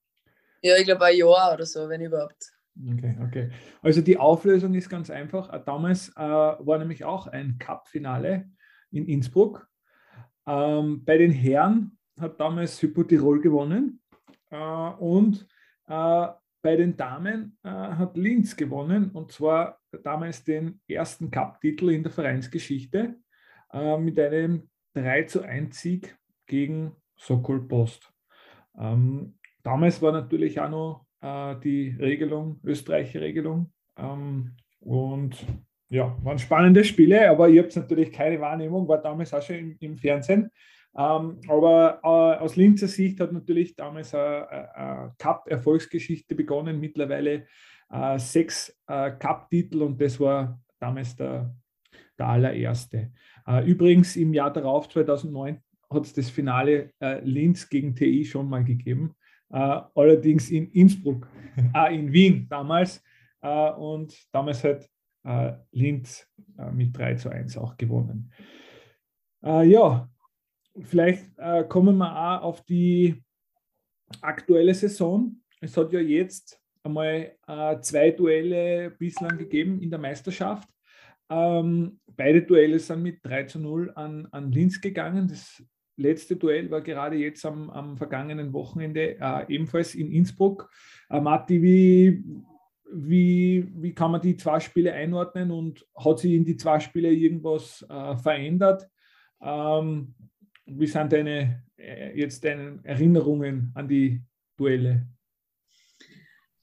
ja, 0.62 0.76
ich 0.76 0.84
glaube 0.84 1.06
ein 1.06 1.16
Jahr 1.16 1.54
oder 1.54 1.64
so, 1.64 1.88
wenn 1.88 2.02
überhaupt. 2.02 2.52
Okay, 2.78 3.16
okay. 3.26 3.50
Also 3.80 4.02
die 4.02 4.18
Auflösung 4.18 4.74
ist 4.74 4.90
ganz 4.90 5.08
einfach. 5.08 5.52
Äh, 5.52 5.60
damals 5.64 6.10
äh, 6.10 6.20
war 6.20 6.78
nämlich 6.78 7.04
auch 7.04 7.26
ein 7.26 7.56
Cup-Finale 7.58 8.50
in 8.90 9.06
Innsbruck. 9.06 9.66
Ähm, 10.46 11.04
bei 11.04 11.16
den 11.16 11.30
Herren 11.30 11.96
hat 12.20 12.38
damals 12.38 12.80
Hypo 12.82 13.02
Tirol 13.04 13.40
gewonnen 13.40 14.00
äh, 14.50 14.56
und 14.56 15.46
äh, 15.88 16.26
bei 16.66 16.74
den 16.74 16.96
Damen 16.96 17.56
äh, 17.62 17.68
hat 17.68 18.16
Linz 18.16 18.56
gewonnen 18.56 19.12
und 19.12 19.30
zwar 19.30 19.78
damals 20.02 20.42
den 20.42 20.80
ersten 20.88 21.30
Cup-Titel 21.30 21.90
in 21.90 22.02
der 22.02 22.10
Vereinsgeschichte 22.10 23.14
äh, 23.72 23.96
mit 23.98 24.18
einem 24.18 24.68
3 24.94 25.22
zu 25.22 25.42
1 25.42 25.80
Sieg 25.80 26.18
gegen 26.44 26.90
Sokol 27.14 27.68
Post. 27.68 28.12
Ähm, 28.76 29.38
damals 29.62 30.02
war 30.02 30.10
natürlich 30.10 30.58
auch 30.58 30.68
noch 30.68 31.06
äh, 31.20 31.54
die 31.62 31.96
Regelung, 32.00 32.58
österreichische 32.64 33.20
Regelung. 33.20 33.72
Ähm, 33.96 34.56
und 34.80 35.46
ja, 35.88 36.18
waren 36.24 36.40
spannende 36.40 36.82
Spiele, 36.82 37.30
aber 37.30 37.48
ihr 37.48 37.62
habt 37.62 37.76
natürlich 37.76 38.10
keine 38.10 38.40
Wahrnehmung, 38.40 38.88
war 38.88 39.00
damals 39.00 39.32
auch 39.32 39.42
schon 39.42 39.54
im, 39.54 39.76
im 39.78 39.96
Fernsehen. 39.96 40.50
Ähm, 40.98 41.40
aber 41.48 42.00
äh, 42.02 42.42
aus 42.42 42.56
Linzer 42.56 42.88
Sicht 42.88 43.20
hat 43.20 43.32
natürlich 43.32 43.76
damals 43.76 44.14
eine, 44.14 44.74
eine 44.74 45.14
Cup-Erfolgsgeschichte 45.18 46.34
begonnen, 46.34 46.80
mittlerweile 46.80 47.46
äh, 47.90 48.18
sechs 48.18 48.74
äh, 48.86 49.10
Cup-Titel 49.12 49.82
und 49.82 50.00
das 50.00 50.18
war 50.18 50.58
damals 50.78 51.14
der, 51.16 51.54
der 52.18 52.26
allererste. 52.26 53.12
Äh, 53.46 53.64
übrigens 53.70 54.16
im 54.16 54.32
Jahr 54.32 54.52
darauf, 54.52 54.88
2009, 54.88 55.60
hat 55.90 56.04
es 56.04 56.12
das 56.12 56.30
Finale 56.30 56.90
äh, 57.00 57.20
Linz 57.20 57.68
gegen 57.68 57.94
TI 57.94 58.24
schon 58.24 58.48
mal 58.48 58.64
gegeben, 58.64 59.14
äh, 59.50 59.80
allerdings 59.94 60.50
in 60.50 60.68
Innsbruck, 60.70 61.28
in 61.90 62.12
Wien 62.12 62.48
damals 62.48 63.02
und 63.78 64.12
damals 64.32 64.64
hat 64.64 64.88
Linz 65.70 66.28
mit 66.72 66.96
3 66.98 67.14
zu 67.14 67.28
1 67.28 67.56
auch 67.58 67.76
gewonnen. 67.76 68.32
ja, 69.42 70.08
vielleicht 70.80 71.26
äh, 71.38 71.64
kommen 71.64 71.96
wir 71.98 72.10
auch 72.10 72.42
auf 72.42 72.64
die 72.64 73.22
aktuelle 74.20 74.74
Saison. 74.74 75.36
Es 75.60 75.76
hat 75.76 75.92
ja 75.92 76.00
jetzt 76.00 76.60
einmal 76.82 77.32
äh, 77.46 77.80
zwei 77.80 78.10
Duelle 78.10 78.90
bislang 78.90 79.38
gegeben 79.38 79.80
in 79.80 79.90
der 79.90 79.98
Meisterschaft. 79.98 80.68
Ähm, 81.28 81.98
beide 82.06 82.42
Duelle 82.42 82.78
sind 82.78 83.02
mit 83.02 83.24
3 83.24 83.44
zu 83.44 83.58
0 83.58 83.92
an, 83.94 84.28
an 84.30 84.52
Linz 84.52 84.80
gegangen. 84.80 85.26
Das 85.28 85.62
letzte 85.96 86.36
Duell 86.36 86.70
war 86.70 86.82
gerade 86.82 87.16
jetzt 87.16 87.44
am, 87.44 87.70
am 87.70 87.96
vergangenen 87.96 88.52
Wochenende 88.52 89.18
äh, 89.18 89.52
ebenfalls 89.52 89.94
in 89.94 90.12
Innsbruck. 90.12 90.70
Äh, 91.10 91.20
Matti, 91.20 91.60
wie, 91.62 92.24
wie, 92.92 93.66
wie 93.74 93.94
kann 93.94 94.12
man 94.12 94.20
die 94.20 94.36
zwei 94.36 94.60
Spiele 94.60 94.92
einordnen 94.92 95.50
und 95.50 95.86
hat 95.96 96.20
sich 96.20 96.32
in 96.32 96.44
die 96.44 96.56
zwei 96.56 96.78
Spiele 96.78 97.10
irgendwas 97.10 97.84
äh, 97.88 98.16
verändert? 98.16 98.88
Ähm, 99.42 100.14
wie 100.66 100.86
sind 100.86 101.12
deine 101.12 101.64
äh, 101.78 102.18
jetzt 102.18 102.44
deine 102.44 102.80
Erinnerungen 102.82 103.72
an 103.74 103.88
die 103.88 104.22
Duelle? 104.56 105.06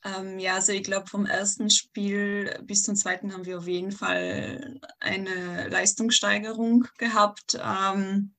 Ähm, 0.06 0.38
ja, 0.38 0.56
also 0.56 0.74
ich 0.74 0.84
glaube, 0.84 1.08
vom 1.08 1.26
ersten 1.26 1.70
Spiel 1.70 2.60
bis 2.64 2.84
zum 2.84 2.96
zweiten 2.96 3.34
haben 3.34 3.46
wir 3.46 3.58
auf 3.58 3.68
jeden 3.68 3.92
Fall 3.92 4.80
eine 5.00 5.70
Leistungssteigerung 5.70 6.86
gehabt. 6.98 7.58
Ähm, 7.64 8.34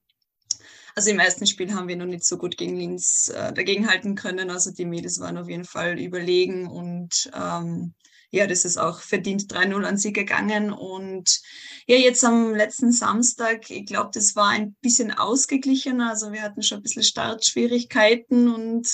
also 0.94 1.10
im 1.10 1.18
ersten 1.18 1.46
Spiel 1.46 1.74
haben 1.74 1.88
wir 1.88 1.96
noch 1.96 2.06
nicht 2.06 2.24
so 2.24 2.36
gut 2.36 2.56
gegen 2.56 2.76
Linz 2.76 3.28
äh, 3.28 3.52
dagegenhalten 3.52 4.14
können. 4.14 4.50
Also 4.50 4.72
die 4.72 4.84
Mädels 4.84 5.20
waren 5.20 5.38
auf 5.38 5.48
jeden 5.48 5.64
Fall 5.64 5.98
überlegen 5.98 6.68
und 6.68 7.30
ähm, 7.34 7.94
ja, 8.34 8.48
das 8.48 8.64
ist 8.64 8.78
auch 8.78 9.00
verdient 9.00 9.52
3-0 9.52 9.84
an 9.84 9.96
sie 9.96 10.12
gegangen. 10.12 10.72
Und 10.72 11.40
ja, 11.86 11.96
jetzt 11.96 12.24
am 12.24 12.54
letzten 12.54 12.90
Samstag, 12.90 13.70
ich 13.70 13.86
glaube, 13.86 14.10
das 14.12 14.34
war 14.34 14.48
ein 14.48 14.74
bisschen 14.80 15.12
ausgeglichener. 15.12 16.10
Also 16.10 16.32
wir 16.32 16.42
hatten 16.42 16.62
schon 16.62 16.78
ein 16.78 16.82
bisschen 16.82 17.04
Startschwierigkeiten 17.04 18.52
und 18.52 18.88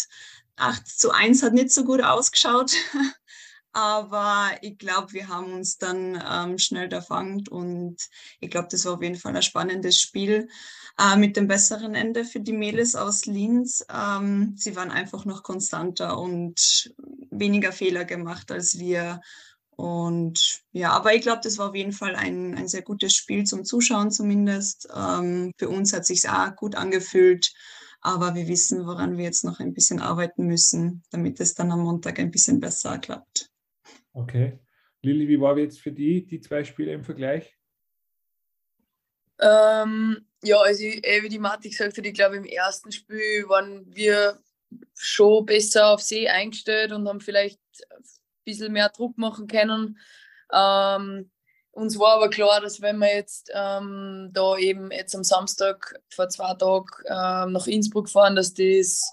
8 0.56 0.86
zu 0.86 1.10
1 1.10 1.42
hat 1.42 1.54
nicht 1.54 1.70
so 1.70 1.84
gut 1.84 2.02
ausgeschaut. 2.02 2.72
Aber 3.72 4.50
ich 4.62 4.78
glaube, 4.78 5.12
wir 5.12 5.28
haben 5.28 5.52
uns 5.52 5.78
dann 5.78 6.20
ähm, 6.28 6.58
schnell 6.58 6.92
erfangt 6.92 7.48
und 7.48 7.96
ich 8.40 8.50
glaube, 8.50 8.68
das 8.70 8.84
war 8.84 8.94
auf 8.94 9.02
jeden 9.02 9.14
Fall 9.14 9.36
ein 9.36 9.42
spannendes 9.42 10.00
Spiel 10.00 10.48
äh, 10.98 11.16
mit 11.16 11.36
dem 11.36 11.46
besseren 11.46 11.94
Ende 11.94 12.24
für 12.24 12.40
die 12.40 12.52
Mädels 12.52 12.96
aus 12.96 13.26
Linz. 13.26 13.84
Ähm, 13.92 14.54
sie 14.56 14.74
waren 14.74 14.90
einfach 14.90 15.24
noch 15.24 15.44
konstanter 15.44 16.18
und 16.18 16.92
weniger 17.30 17.70
Fehler 17.70 18.04
gemacht 18.04 18.50
als 18.50 18.78
wir. 18.78 19.20
Und 19.76 20.62
ja, 20.72 20.90
aber 20.90 21.14
ich 21.14 21.22
glaube, 21.22 21.40
das 21.42 21.56
war 21.58 21.70
auf 21.70 21.74
jeden 21.76 21.92
Fall 21.92 22.16
ein, 22.16 22.54
ein 22.56 22.68
sehr 22.68 22.82
gutes 22.82 23.14
Spiel 23.14 23.44
zum 23.44 23.64
Zuschauen 23.64 24.10
zumindest. 24.10 24.88
Ähm, 24.94 25.52
für 25.56 25.68
uns 25.68 25.92
hat 25.92 26.04
sich 26.06 26.28
auch 26.28 26.56
gut 26.56 26.74
angefühlt. 26.74 27.52
Aber 28.02 28.34
wir 28.34 28.48
wissen, 28.48 28.86
woran 28.86 29.16
wir 29.16 29.24
jetzt 29.24 29.44
noch 29.44 29.60
ein 29.60 29.74
bisschen 29.74 30.00
arbeiten 30.00 30.46
müssen, 30.46 31.02
damit 31.10 31.38
es 31.40 31.54
dann 31.54 31.70
am 31.70 31.80
Montag 31.80 32.18
ein 32.18 32.30
bisschen 32.30 32.58
besser 32.58 32.98
klappt. 32.98 33.49
Okay. 34.12 34.58
Lilly, 35.02 35.28
wie 35.28 35.40
war 35.40 35.56
jetzt 35.56 35.80
für 35.80 35.92
die, 35.92 36.26
die 36.26 36.40
zwei 36.40 36.64
Spiele 36.64 36.92
im 36.92 37.04
Vergleich? 37.04 37.56
Ähm, 39.38 40.26
ja, 40.42 40.58
also 40.58 40.82
wie 40.82 41.28
die 41.28 41.38
Mati 41.38 41.70
gesagt 41.70 41.96
hat, 41.96 42.04
ich 42.04 42.14
glaube, 42.14 42.36
im 42.36 42.44
ersten 42.44 42.92
Spiel 42.92 43.48
waren 43.48 43.84
wir 43.94 44.38
schon 44.94 45.46
besser 45.46 45.88
auf 45.88 46.02
See 46.02 46.28
eingestellt 46.28 46.92
und 46.92 47.08
haben 47.08 47.20
vielleicht 47.20 47.60
ein 47.90 48.04
bisschen 48.44 48.72
mehr 48.72 48.90
Druck 48.90 49.16
machen 49.16 49.46
können. 49.46 49.98
Ähm, 50.52 51.30
uns 51.72 51.98
war 51.98 52.16
aber 52.16 52.30
klar, 52.30 52.60
dass 52.60 52.82
wenn 52.82 52.98
wir 52.98 53.14
jetzt 53.14 53.50
ähm, 53.54 54.30
da 54.32 54.56
eben 54.58 54.90
jetzt 54.90 55.14
am 55.14 55.24
Samstag 55.24 55.98
vor 56.10 56.28
zwei 56.28 56.54
Tagen 56.54 56.86
ähm, 57.06 57.52
nach 57.52 57.66
Innsbruck 57.66 58.08
fahren, 58.08 58.36
dass 58.36 58.52
das 58.52 59.12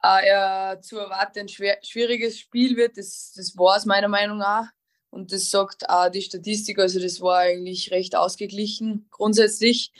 ein 0.00 0.82
zu 0.82 0.98
erwarten 0.98 1.48
schwieriges 1.48 2.38
Spiel 2.38 2.76
wird. 2.76 2.96
Das, 2.96 3.32
das 3.34 3.56
war 3.56 3.76
es 3.76 3.84
meiner 3.84 4.08
Meinung 4.08 4.38
nach. 4.38 4.68
Und 5.10 5.32
das 5.32 5.50
sagt 5.50 5.88
auch 5.88 6.08
die 6.10 6.22
Statistik. 6.22 6.78
Also 6.78 7.00
das 7.00 7.20
war 7.20 7.38
eigentlich 7.38 7.90
recht 7.90 8.14
ausgeglichen 8.14 9.08
grundsätzlich. 9.10 9.92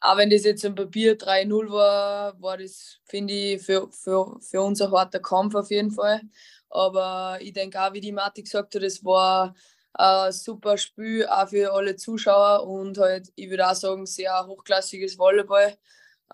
Auch 0.00 0.16
wenn 0.16 0.30
das 0.30 0.44
jetzt 0.44 0.64
im 0.64 0.74
Papier 0.74 1.16
3-0 1.16 1.70
war, 1.70 2.40
war 2.40 2.58
das, 2.58 2.98
finde 3.04 3.32
ich, 3.34 3.62
für, 3.62 3.88
für, 3.92 4.38
für 4.40 4.62
uns 4.62 4.80
ein 4.80 4.90
harter 4.90 5.20
Kampf 5.20 5.54
auf 5.54 5.70
jeden 5.70 5.92
Fall. 5.92 6.22
Aber 6.70 7.38
ich 7.40 7.52
denke 7.52 7.80
auch, 7.80 7.92
wie 7.92 8.00
die 8.00 8.12
Mati 8.12 8.42
gesagt 8.42 8.74
hat, 8.74 8.82
das 8.82 9.04
war 9.04 9.54
ein 9.94 10.32
super 10.32 10.78
Spiel, 10.78 11.26
auch 11.26 11.48
für 11.48 11.72
alle 11.72 11.96
Zuschauer 11.96 12.66
und 12.66 12.98
halt, 12.98 13.30
ich 13.36 13.50
würde 13.50 13.68
auch 13.68 13.74
sagen, 13.74 14.06
sehr 14.06 14.46
hochklassiges 14.46 15.18
Volleyball 15.18 15.76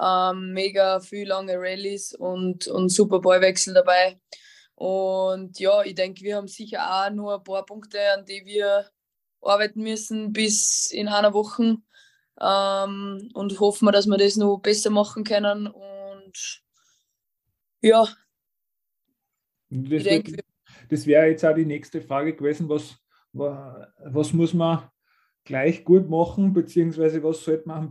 ähm, 0.01 0.53
mega 0.53 1.01
viel 1.01 1.29
lange 1.29 1.55
Rallyes 1.57 2.15
und, 2.15 2.67
und 2.69 2.89
super 2.91 3.21
Ballwechsel 3.21 3.75
dabei. 3.75 4.21
Und 4.75 5.59
ja, 5.59 5.83
ich 5.83 5.95
denke, 5.95 6.23
wir 6.23 6.37
haben 6.37 6.49
sicher 6.49 6.79
auch 6.89 7.11
nur 7.11 7.35
ein 7.37 7.45
paar 7.45 7.67
Punkte, 7.67 7.99
an 8.13 8.25
die 8.25 8.45
wir 8.45 8.89
arbeiten 9.41 9.83
müssen 9.83 10.33
bis 10.33 10.91
in 10.91 11.09
einer 11.09 11.35
Woche. 11.35 11.79
Ähm, 12.41 13.31
und 13.35 13.59
hoffen 13.59 13.87
wir, 13.87 13.93
dass 13.93 14.07
wir 14.07 14.17
das 14.17 14.37
noch 14.37 14.59
besser 14.59 14.91
machen 14.91 15.25
können. 15.25 15.67
Und 15.67 16.63
ja, 17.81 18.09
das, 19.71 20.05
das 20.89 21.07
wäre 21.07 21.27
jetzt 21.27 21.45
auch 21.45 21.55
die 21.55 21.67
nächste 21.67 22.01
Frage 22.01 22.35
gewesen, 22.35 22.69
was, 22.69 22.97
was 23.33 24.33
muss 24.33 24.55
man 24.55 24.89
gleich 25.49 25.83
gut 25.83 26.09
machen, 26.09 26.53
beziehungsweise 26.53 27.23
was 27.23 27.43
sollte 27.43 27.67
man 27.67 27.91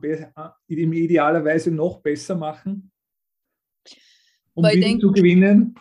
im 0.68 0.94
idealerweise 0.94 1.72
noch 1.72 2.00
besser 2.02 2.36
machen, 2.36 2.92
um 4.54 4.64
wieder 4.64 5.00
zu 5.00 5.12
gewinnen? 5.12 5.76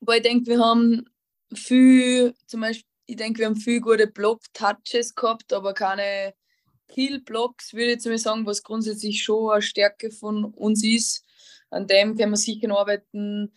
Weil 0.00 0.18
ich 0.18 0.22
denke, 0.22 0.46
wir 0.46 0.60
haben 0.60 1.04
viel, 1.52 2.32
zum 2.46 2.60
Beispiel 2.62 2.88
ich 3.06 3.16
denke, 3.16 3.40
wir 3.40 3.46
haben 3.46 3.56
viele 3.56 3.80
gute 3.80 4.06
Block-Touches 4.06 5.14
gehabt, 5.14 5.52
aber 5.52 5.74
keine 5.74 6.34
Kill-Blocks, 6.88 7.74
würde 7.74 7.86
ich 7.86 7.92
jetzt 7.94 8.06
mal 8.06 8.16
sagen, 8.16 8.46
was 8.46 8.62
grundsätzlich 8.62 9.22
schon 9.22 9.50
eine 9.50 9.62
Stärke 9.62 10.10
von 10.10 10.44
uns 10.44 10.84
ist. 10.84 11.24
An 11.70 11.86
dem 11.86 12.16
können 12.16 12.32
wir 12.32 12.36
sicher 12.36 12.70
arbeiten. 12.70 13.52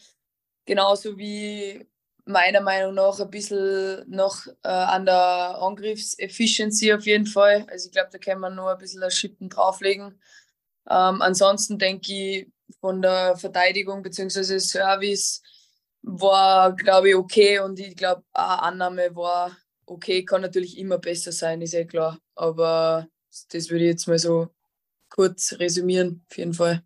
Genauso 0.65 1.17
wie 1.17 1.85
meiner 2.25 2.61
Meinung 2.61 2.95
nach 2.95 3.19
ein 3.19 3.29
bisschen 3.29 4.03
noch 4.09 4.47
äh, 4.63 4.67
an 4.67 5.05
der 5.05 5.57
Angriffsefficiency 5.61 6.93
auf 6.93 7.05
jeden 7.05 7.27
Fall. 7.27 7.65
Also 7.69 7.87
ich 7.87 7.91
glaube, 7.91 8.09
da 8.11 8.17
kann 8.17 8.39
man 8.39 8.55
nur 8.55 8.71
ein 8.71 8.77
bisschen 8.77 9.01
das 9.01 9.15
Schippen 9.15 9.49
drauflegen. 9.49 10.19
Ähm, 10.89 11.21
ansonsten 11.21 11.77
denke 11.77 12.13
ich, 12.13 12.47
von 12.79 13.01
der 13.01 13.37
Verteidigung 13.37 14.01
bzw. 14.01 14.59
Service 14.59 15.41
war, 16.01 16.75
glaube 16.75 17.09
ich, 17.09 17.15
okay 17.15 17.59
und 17.59 17.79
ich 17.79 17.95
glaube, 17.95 18.23
eine 18.33 18.61
Annahme 18.63 19.15
war 19.15 19.55
okay, 19.85 20.23
kann 20.25 20.41
natürlich 20.41 20.77
immer 20.77 20.97
besser 20.97 21.31
sein, 21.31 21.61
ist 21.61 21.73
eh 21.73 21.85
klar. 21.85 22.19
Aber 22.35 23.07
das 23.51 23.69
würde 23.69 23.85
ich 23.85 23.91
jetzt 23.91 24.07
mal 24.07 24.19
so 24.19 24.49
kurz 25.09 25.55
resümieren, 25.59 26.25
auf 26.29 26.37
jeden 26.37 26.53
Fall. 26.53 26.83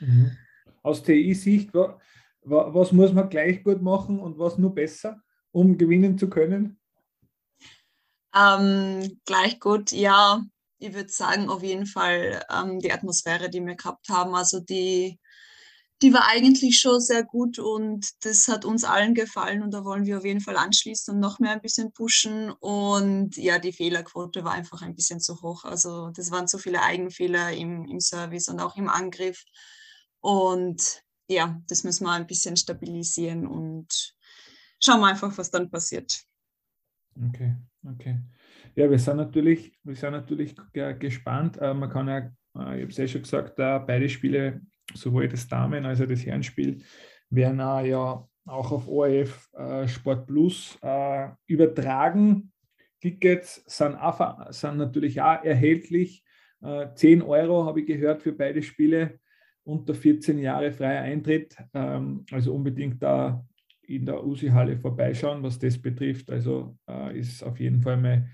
Mhm. 0.00 0.36
Aus 0.82 1.02
TI-Sicht, 1.02 1.70
was 2.50 2.92
muss 2.92 3.12
man 3.12 3.28
gleich 3.28 3.62
gut 3.62 3.82
machen 3.82 4.20
und 4.20 4.38
was 4.38 4.58
nur 4.58 4.74
besser, 4.74 5.20
um 5.52 5.78
gewinnen 5.78 6.18
zu 6.18 6.28
können? 6.28 6.78
Ähm, 8.34 9.20
gleich 9.24 9.60
gut, 9.60 9.92
ja. 9.92 10.42
Ich 10.80 10.94
würde 10.94 11.08
sagen, 11.08 11.48
auf 11.50 11.62
jeden 11.62 11.86
Fall 11.86 12.44
ähm, 12.54 12.78
die 12.78 12.92
Atmosphäre, 12.92 13.50
die 13.50 13.64
wir 13.64 13.74
gehabt 13.74 14.08
haben. 14.10 14.34
Also 14.34 14.60
die, 14.60 15.18
die 16.02 16.12
war 16.12 16.28
eigentlich 16.28 16.78
schon 16.78 17.00
sehr 17.00 17.24
gut 17.24 17.58
und 17.58 18.06
das 18.24 18.46
hat 18.46 18.64
uns 18.64 18.84
allen 18.84 19.14
gefallen 19.14 19.62
und 19.62 19.72
da 19.72 19.84
wollen 19.84 20.06
wir 20.06 20.18
auf 20.18 20.24
jeden 20.24 20.40
Fall 20.40 20.56
anschließen 20.56 21.14
und 21.14 21.20
noch 21.20 21.40
mehr 21.40 21.50
ein 21.50 21.60
bisschen 21.60 21.92
pushen. 21.92 22.52
Und 22.52 23.36
ja, 23.36 23.58
die 23.58 23.72
Fehlerquote 23.72 24.44
war 24.44 24.52
einfach 24.52 24.82
ein 24.82 24.94
bisschen 24.94 25.20
zu 25.20 25.42
hoch. 25.42 25.64
Also 25.64 26.10
das 26.10 26.30
waren 26.30 26.46
zu 26.46 26.58
viele 26.58 26.82
Eigenfehler 26.82 27.52
im, 27.52 27.86
im 27.86 28.00
Service 28.00 28.48
und 28.48 28.60
auch 28.60 28.76
im 28.76 28.88
Angriff. 28.88 29.42
Und 30.20 31.02
ja, 31.28 31.60
das 31.68 31.84
müssen 31.84 32.04
wir 32.04 32.12
ein 32.12 32.26
bisschen 32.26 32.56
stabilisieren 32.56 33.46
und 33.46 34.14
schauen 34.80 35.00
wir 35.00 35.08
einfach, 35.08 35.36
was 35.36 35.50
dann 35.50 35.70
passiert. 35.70 36.22
Okay, 37.28 37.56
okay. 37.84 38.20
Ja, 38.74 38.90
wir 38.90 38.98
sind 38.98 39.16
natürlich, 39.16 39.76
wir 39.82 39.96
sind 39.96 40.12
natürlich 40.12 40.54
gespannt. 40.98 41.58
Äh, 41.58 41.74
man 41.74 41.90
kann 41.90 42.08
ja, 42.08 42.18
äh, 42.18 42.76
ich 42.76 42.82
habe 42.82 42.86
es 42.86 42.96
ja 42.96 43.08
schon 43.08 43.22
gesagt, 43.22 43.56
beide 43.56 44.08
Spiele 44.08 44.60
sowohl 44.94 45.28
das 45.28 45.48
Damen- 45.48 45.84
als 45.84 46.00
auch 46.00 46.06
das 46.06 46.24
Herrenspiel 46.24 46.82
werden 47.30 47.58
ja 47.58 48.26
auch 48.46 48.72
auf 48.72 48.88
ORF 48.88 49.50
äh, 49.52 49.86
Sport 49.86 50.26
Plus 50.26 50.78
äh, 50.80 51.28
übertragen. 51.46 52.52
Tickets 53.00 53.62
sind, 53.66 53.94
auch, 53.96 54.50
sind 54.52 54.78
natürlich 54.78 55.20
auch 55.20 55.44
erhältlich. 55.44 56.24
Äh, 56.62 56.86
10 56.94 57.22
Euro 57.22 57.66
habe 57.66 57.80
ich 57.80 57.86
gehört 57.86 58.22
für 58.22 58.32
beide 58.32 58.62
Spiele, 58.62 59.20
unter 59.68 59.94
14 59.94 60.38
Jahre 60.38 60.72
freier 60.72 61.02
Eintritt. 61.02 61.56
Ähm, 61.74 62.24
also 62.32 62.54
unbedingt 62.54 63.02
da 63.02 63.44
in 63.82 64.06
der 64.06 64.24
USI-Halle 64.24 64.78
vorbeischauen, 64.78 65.42
was 65.42 65.58
das 65.58 65.80
betrifft. 65.80 66.30
Also 66.30 66.78
äh, 66.88 67.18
ist 67.18 67.42
auf 67.42 67.60
jeden 67.60 67.82
Fall 67.82 67.98
mal 67.98 68.28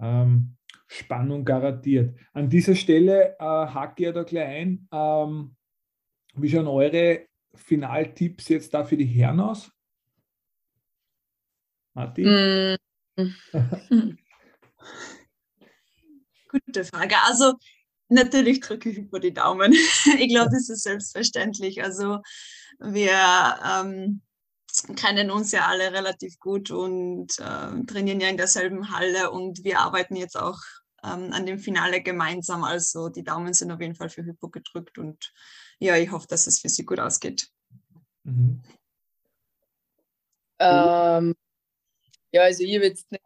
ähm, 0.00 0.56
Spannung 0.88 1.44
garantiert. 1.44 2.18
An 2.32 2.48
dieser 2.48 2.74
Stelle 2.74 3.36
äh, 3.38 3.44
hake 3.44 3.94
ich 4.02 4.06
ja 4.06 4.12
da 4.12 4.24
gleich 4.24 4.48
ein. 4.48 4.88
Ähm, 4.92 5.54
wie 6.34 6.50
schauen 6.50 6.66
eure 6.66 7.26
Finaltipps 7.54 8.48
jetzt 8.48 8.74
da 8.74 8.84
für 8.84 8.96
die 8.96 9.06
Herren 9.06 9.38
aus? 9.40 9.70
Martin? 11.94 12.76
Mm. 13.16 13.32
Gute 16.48 16.84
Frage. 16.84 17.14
Also 17.24 17.54
natürlich 18.14 18.60
drücke 18.60 18.90
ich 18.90 18.98
über 18.98 19.20
die 19.20 19.34
Daumen. 19.34 19.72
ich 20.18 20.28
glaube, 20.28 20.50
das 20.52 20.68
ist 20.68 20.82
selbstverständlich. 20.82 21.82
Also 21.82 22.20
wir 22.78 23.58
ähm, 23.64 24.22
kennen 24.96 25.30
uns 25.30 25.52
ja 25.52 25.66
alle 25.66 25.92
relativ 25.92 26.38
gut 26.38 26.70
und 26.70 27.38
äh, 27.38 27.84
trainieren 27.86 28.20
ja 28.20 28.28
in 28.28 28.36
derselben 28.36 28.90
Halle 28.90 29.30
und 29.30 29.62
wir 29.64 29.80
arbeiten 29.80 30.16
jetzt 30.16 30.36
auch 30.36 30.58
ähm, 31.04 31.32
an 31.32 31.46
dem 31.46 31.58
Finale 31.58 32.02
gemeinsam. 32.02 32.64
Also 32.64 33.08
die 33.08 33.24
Daumen 33.24 33.54
sind 33.54 33.70
auf 33.70 33.80
jeden 33.80 33.94
Fall 33.94 34.08
für 34.08 34.24
Hypo 34.24 34.48
gedrückt 34.48 34.98
und 34.98 35.32
ja, 35.78 35.96
ich 35.96 36.10
hoffe, 36.10 36.26
dass 36.28 36.46
es 36.46 36.60
für 36.60 36.68
sie 36.68 36.84
gut 36.84 36.98
ausgeht. 36.98 37.48
Mhm. 38.24 38.62
Ähm, 40.58 41.34
ja, 42.32 42.42
also 42.42 42.64
ich 42.64 42.74
habe 42.74 42.86
jetzt 42.86 43.10
nicht 43.10 43.22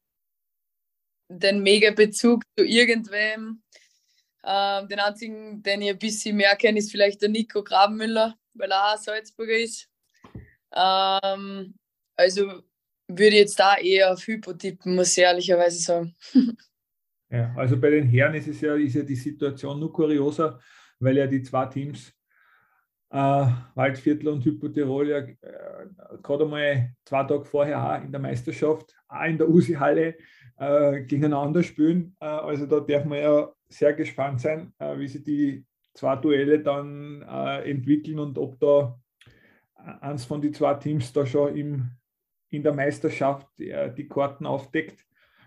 den 1.29 1.63
mega 1.63 1.91
Bezug 1.91 2.43
zu 2.57 2.65
irgendwem. 2.65 3.63
Ähm, 4.51 4.89
den 4.89 4.99
einzigen, 4.99 5.63
den 5.63 5.83
ich 5.83 5.91
ein 5.91 5.99
bisschen 5.99 6.37
mehr 6.37 6.57
kenne, 6.57 6.79
ist 6.79 6.91
vielleicht 6.91 7.21
der 7.21 7.29
Nico 7.29 7.63
Grabenmüller, 7.63 8.35
weil 8.55 8.71
er 8.71 8.95
auch 8.95 8.97
Salzburger 8.97 9.59
ist. 9.59 9.91
Ähm, 10.75 11.75
also 12.17 12.63
würde 13.09 13.37
ich 13.37 13.41
jetzt 13.41 13.61
da 13.61 13.77
eher 13.77 14.11
auf 14.11 14.27
Hypo 14.27 14.55
tippen, 14.55 14.95
muss 14.95 15.17
ich 15.19 15.23
ehrlicherweise 15.23 15.79
sagen. 15.79 16.17
ja, 17.31 17.53
also 17.57 17.79
bei 17.79 17.91
den 17.91 18.09
Herren 18.09 18.37
ist 18.37 18.49
es 18.49 18.63
ja, 18.63 18.75
ist 18.75 18.95
ja 18.95 19.03
die 19.03 19.17
Situation 19.17 19.79
nur 19.81 19.93
kurioser, 19.93 20.59
weil 20.99 21.19
ja 21.19 21.27
die 21.27 21.43
zwei 21.43 21.67
Teams 21.67 22.11
äh, 23.11 23.47
Waldviertel 23.75 24.29
und 24.29 24.45
Hypotirol 24.47 25.09
ja 25.11 25.19
äh, 25.19 25.37
gerade 26.23 26.45
einmal 26.45 26.95
zwei 27.05 27.25
Tage 27.25 27.45
vorher 27.45 27.83
auch 27.83 28.03
in 28.03 28.13
der 28.13 28.21
Meisterschaft, 28.21 28.95
auch 29.09 29.25
in 29.25 29.37
der 29.37 29.49
USI-Halle 29.49 30.17
äh, 30.57 31.03
gegeneinander 31.03 31.63
spielen. 31.63 32.17
Äh, 32.19 32.27
also 32.27 32.65
da 32.65 32.81
darf 32.81 33.05
man 33.05 33.19
ja 33.19 33.53
sehr 33.69 33.93
gespannt 33.95 34.41
sein, 34.41 34.73
äh, 34.79 34.99
wie 34.99 35.09
sich 35.09 35.23
die 35.23 35.67
zwei 35.95 36.17
Duelle 36.17 36.61
dann 36.61 37.23
äh, 37.23 37.71
entwickeln 37.71 38.19
und 38.19 38.39
ob 38.39 38.59
da 38.61 38.99
eins 40.01 40.25
von 40.25 40.43
den 40.43 40.53
zwei 40.53 40.75
Teams 40.75 41.13
da 41.13 41.25
schon 41.25 41.57
im, 41.57 41.91
in 42.51 42.63
der 42.63 42.75
Meisterschaft 42.75 43.47
die 43.59 44.09
Karten 44.09 44.45
aufdeckt 44.45 45.07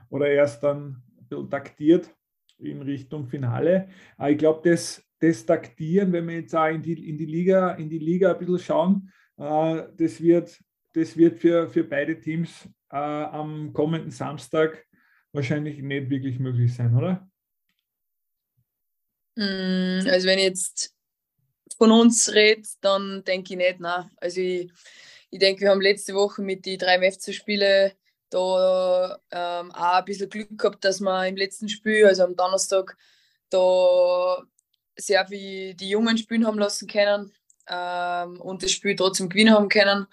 oder 0.09 0.27
erst 0.27 0.63
dann 0.63 1.03
taktiert 1.49 2.09
in 2.57 2.81
Richtung 2.81 3.27
Finale. 3.27 3.89
ich 4.25 4.37
glaube, 4.37 4.69
das 4.69 5.05
das 5.21 5.45
Taktieren, 5.45 6.11
wenn 6.11 6.27
wir 6.27 6.35
jetzt 6.35 6.55
auch 6.55 6.67
in 6.67 6.81
die, 6.81 7.09
in 7.09 7.17
die, 7.17 7.25
Liga, 7.25 7.71
in 7.75 7.89
die 7.89 7.99
Liga 7.99 8.33
ein 8.33 8.39
bisschen 8.39 8.59
schauen, 8.59 9.11
äh, 9.37 9.83
das 9.95 10.19
wird, 10.19 10.59
das 10.93 11.15
wird 11.15 11.37
für, 11.37 11.69
für 11.69 11.83
beide 11.83 12.19
Teams 12.19 12.67
äh, 12.91 12.97
am 12.97 13.71
kommenden 13.71 14.11
Samstag 14.11 14.83
wahrscheinlich 15.31 15.81
nicht 15.81 16.09
wirklich 16.09 16.39
möglich 16.39 16.73
sein, 16.73 16.95
oder? 16.95 17.29
Mm, 19.35 20.07
also 20.07 20.27
wenn 20.27 20.39
ich 20.39 20.45
jetzt 20.45 20.95
von 21.77 21.91
uns 21.91 22.33
rede, 22.33 22.67
dann 22.81 23.23
denke 23.23 23.53
ich 23.53 23.57
nicht, 23.57 23.79
nein. 23.79 24.09
Also 24.17 24.41
ich, 24.41 24.71
ich 25.29 25.39
denke, 25.39 25.61
wir 25.61 25.69
haben 25.69 25.81
letzte 25.81 26.13
Woche 26.13 26.41
mit 26.41 26.65
den 26.65 26.77
drei 26.77 27.11
FC-Spielen 27.11 27.91
da 28.29 29.19
ähm, 29.31 29.71
auch 29.73 29.95
ein 29.95 30.05
bisschen 30.05 30.29
Glück 30.29 30.57
gehabt, 30.57 30.83
dass 30.85 31.01
wir 31.01 31.27
im 31.27 31.35
letzten 31.35 31.69
Spiel, 31.69 32.05
also 32.05 32.23
am 32.23 32.35
Donnerstag, 32.35 32.97
da 33.49 34.43
sehr 34.95 35.27
viel 35.27 35.73
die 35.75 35.89
Jungen 35.89 36.17
spielen 36.17 36.45
haben 36.47 36.59
lassen 36.59 36.87
können 36.87 37.33
ähm, 37.67 38.39
und 38.39 38.63
das 38.63 38.71
Spiel 38.71 38.95
trotzdem 38.95 39.29
gewinnen 39.29 39.53
haben 39.53 39.69
können. 39.69 40.07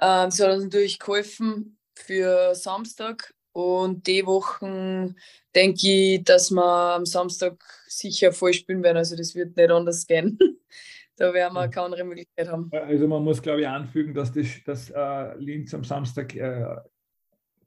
Ähm, 0.00 0.26
das 0.28 0.40
hat 0.40 0.50
uns 0.50 0.64
natürlich 0.64 0.98
geholfen 0.98 1.78
für 1.94 2.54
Samstag 2.54 3.34
und 3.52 4.06
die 4.06 4.24
Wochen 4.26 5.16
denke 5.54 5.80
ich, 5.86 6.24
dass 6.24 6.50
wir 6.50 6.94
am 6.94 7.06
Samstag 7.06 7.62
sicher 7.88 8.32
voll 8.32 8.52
spielen 8.52 8.82
werden. 8.82 8.98
Also 8.98 9.16
das 9.16 9.34
wird 9.34 9.56
nicht 9.56 9.70
anders 9.70 10.06
gehen. 10.06 10.38
da 11.16 11.32
werden 11.34 11.54
wir 11.54 11.68
keine 11.68 11.86
andere 11.86 12.04
Möglichkeit 12.04 12.48
haben. 12.48 12.70
Also 12.72 13.08
man 13.08 13.24
muss 13.24 13.42
glaube 13.42 13.62
ich 13.62 13.68
anfügen, 13.68 14.14
dass, 14.14 14.32
das, 14.32 14.46
dass 14.64 14.90
äh, 14.90 15.34
Linz 15.38 15.74
am 15.74 15.84
Samstag 15.84 16.34
äh, 16.34 16.76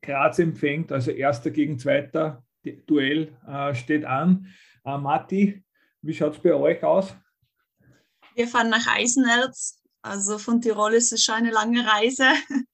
Graz 0.02 0.40
empfängt, 0.40 0.92
also 0.92 1.12
erster 1.12 1.50
gegen 1.50 1.80
zweiter 1.80 2.44
Duell 2.88 3.38
äh, 3.48 3.74
steht 3.74 4.06
an. 4.06 4.48
Äh, 4.86 4.98
Matti, 4.98 5.64
wie 6.02 6.14
schaut 6.14 6.36
es 6.36 6.42
bei 6.42 6.54
euch 6.54 6.84
aus? 6.84 7.16
Wir 8.36 8.48
fahren 8.48 8.70
nach 8.70 8.88
Eisenerz. 8.88 9.80
Also 10.02 10.38
von 10.38 10.60
Tirol 10.60 10.94
ist 10.94 11.14
es 11.14 11.24
schon 11.24 11.36
eine 11.36 11.52
lange 11.52 11.86
Reise. 11.86 12.26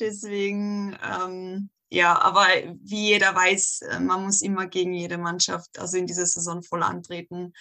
Deswegen, 0.00 0.96
ähm, 1.04 1.70
ja, 1.92 2.18
aber 2.22 2.46
wie 2.82 3.10
jeder 3.10 3.34
weiß, 3.34 3.82
äh, 3.82 4.00
man 4.00 4.24
muss 4.24 4.40
immer 4.40 4.66
gegen 4.66 4.94
jede 4.94 5.18
Mannschaft, 5.18 5.78
also 5.78 5.98
in 5.98 6.06
dieser 6.06 6.24
Saison 6.24 6.62
voll 6.62 6.82
antreten. 6.82 7.52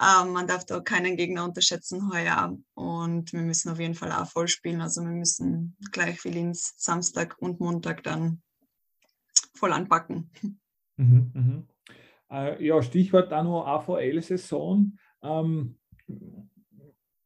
Ähm, 0.00 0.32
man 0.32 0.46
darf 0.46 0.64
da 0.64 0.80
keinen 0.80 1.16
Gegner 1.16 1.44
unterschätzen 1.44 2.10
heuer 2.10 2.56
und 2.74 3.32
wir 3.34 3.42
müssen 3.42 3.70
auf 3.70 3.78
jeden 3.78 3.94
Fall 3.94 4.10
auch 4.12 4.26
voll 4.26 4.48
spielen. 4.48 4.80
Also 4.80 5.02
wir 5.02 5.10
müssen 5.10 5.76
gleich 5.92 6.24
wie 6.24 6.30
Linz 6.30 6.74
Samstag 6.78 7.36
und 7.40 7.60
Montag 7.60 8.02
dann 8.04 8.40
voll 9.54 9.72
anpacken. 9.72 10.30
Mhm, 10.96 11.30
mh. 11.34 11.62
Äh, 12.30 12.64
ja, 12.64 12.82
Stichwort 12.82 13.30
dann 13.32 13.44
noch 13.44 13.66
AVL-Saison. 13.66 14.96
Ähm, 15.22 15.78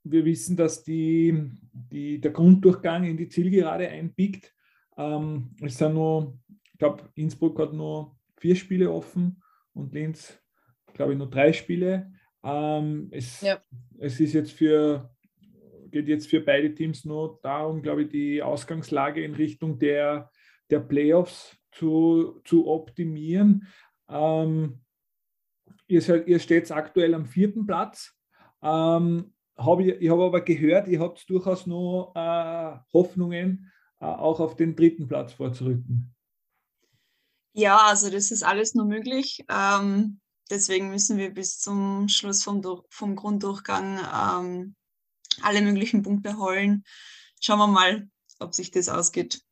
wir 0.02 0.24
wissen, 0.24 0.56
dass 0.56 0.82
die, 0.82 1.50
die, 1.72 2.20
der 2.20 2.32
Grunddurchgang 2.32 3.04
in 3.04 3.16
die 3.16 3.28
Zielgerade 3.28 3.88
einbiegt. 3.88 4.52
Ähm, 4.96 5.54
es 5.62 5.78
sind 5.78 5.94
nur 5.94 6.38
glaube, 6.82 7.08
Innsbruck 7.14 7.60
hat 7.60 7.72
nur 7.72 8.16
vier 8.38 8.56
Spiele 8.56 8.90
offen 8.90 9.40
und 9.72 9.94
Linz, 9.94 10.36
glaube 10.94 11.12
ich, 11.12 11.18
nur 11.18 11.30
drei 11.30 11.52
Spiele. 11.52 12.12
Ähm, 12.42 13.08
es, 13.12 13.40
ja. 13.40 13.62
es 14.00 14.18
ist 14.18 14.32
jetzt 14.32 14.50
für, 14.50 15.14
geht 15.92 16.08
jetzt 16.08 16.28
für 16.28 16.40
beide 16.40 16.74
Teams 16.74 17.04
nur 17.04 17.38
darum, 17.40 17.82
glaube 17.82 18.02
ich, 18.02 18.08
die 18.08 18.42
Ausgangslage 18.42 19.24
in 19.24 19.34
Richtung 19.34 19.78
der, 19.78 20.28
der 20.70 20.80
Playoffs 20.80 21.56
zu, 21.70 22.40
zu 22.44 22.66
optimieren. 22.66 23.68
Ähm, 24.08 24.80
ihr, 25.86 26.02
seid, 26.02 26.26
ihr 26.26 26.40
steht 26.40 26.68
aktuell 26.72 27.14
am 27.14 27.26
vierten 27.26 27.64
Platz. 27.64 28.18
Ähm, 28.60 29.32
hab 29.56 29.78
ich 29.78 30.00
ich 30.00 30.10
habe 30.10 30.24
aber 30.24 30.40
gehört, 30.40 30.88
ihr 30.88 30.98
habt 30.98 31.30
durchaus 31.30 31.68
noch 31.68 32.12
äh, 32.16 32.76
Hoffnungen, 32.92 33.70
auch 34.06 34.40
auf 34.40 34.56
den 34.56 34.76
dritten 34.76 35.08
Platz 35.08 35.32
vorzurücken. 35.32 36.14
Ja, 37.54 37.78
also 37.86 38.10
das 38.10 38.30
ist 38.30 38.42
alles 38.42 38.74
nur 38.74 38.86
möglich. 38.86 39.44
Ähm, 39.48 40.20
deswegen 40.50 40.90
müssen 40.90 41.18
wir 41.18 41.32
bis 41.32 41.58
zum 41.58 42.08
Schluss 42.08 42.42
vom, 42.42 42.62
vom 42.88 43.16
Grunddurchgang 43.16 43.98
ähm, 43.98 44.74
alle 45.42 45.62
möglichen 45.62 46.02
Punkte 46.02 46.38
holen. 46.38 46.84
Schauen 47.40 47.58
wir 47.58 47.66
mal, 47.66 48.08
ob 48.38 48.54
sich 48.54 48.70
das 48.70 48.88
ausgeht. 48.88 49.42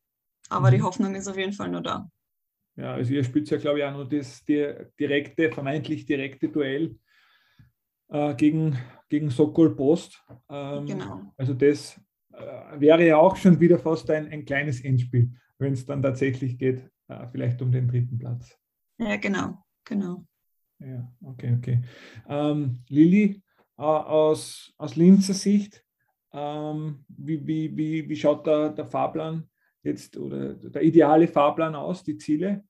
Aber 0.48 0.70
mhm. 0.70 0.74
die 0.74 0.82
Hoffnung 0.82 1.14
ist 1.14 1.28
auf 1.28 1.36
jeden 1.36 1.52
Fall 1.52 1.70
nur 1.70 1.82
da. 1.82 2.10
Ja, 2.76 2.94
also 2.94 3.12
ihr 3.12 3.24
spielt 3.24 3.50
ja, 3.50 3.58
glaube 3.58 3.80
ich, 3.80 3.84
auch 3.84 3.92
nur 3.92 4.08
das 4.08 4.42
direkte, 4.44 5.52
vermeintlich 5.52 6.06
direkte 6.06 6.48
Duell 6.48 6.98
äh, 8.08 8.34
gegen, 8.34 8.78
gegen 9.08 9.30
Sokol 9.30 9.76
Post. 9.76 10.24
Ähm, 10.48 10.86
genau. 10.86 11.32
Also 11.36 11.52
das 11.52 11.96
äh, 11.96 12.00
wäre 12.78 13.06
ja 13.06 13.16
auch 13.16 13.36
schon 13.36 13.60
wieder 13.60 13.78
fast 13.78 14.10
ein, 14.10 14.28
ein 14.28 14.44
kleines 14.44 14.82
Endspiel, 14.82 15.30
wenn 15.58 15.72
es 15.72 15.86
dann 15.86 16.02
tatsächlich 16.02 16.58
geht, 16.58 16.90
äh, 17.08 17.26
vielleicht 17.30 17.60
um 17.62 17.72
den 17.72 17.88
dritten 17.88 18.18
Platz. 18.18 18.56
Ja, 18.98 19.16
genau, 19.16 19.58
genau. 19.84 20.24
Ja, 20.78 21.12
okay, 21.22 21.54
okay. 21.58 21.82
Ähm, 22.28 22.82
Lilly, 22.88 23.42
äh, 23.78 23.82
aus, 23.82 24.72
aus 24.76 24.96
Linzer 24.96 25.34
Sicht, 25.34 25.84
ähm, 26.32 27.04
wie, 27.08 27.46
wie, 27.46 27.76
wie, 27.76 28.08
wie 28.08 28.16
schaut 28.16 28.46
der, 28.46 28.70
der 28.70 28.86
Fahrplan 28.86 29.48
jetzt 29.82 30.16
oder 30.16 30.54
der 30.54 30.82
ideale 30.82 31.26
Fahrplan 31.26 31.74
aus, 31.74 32.02
die 32.04 32.16
Ziele? 32.16 32.64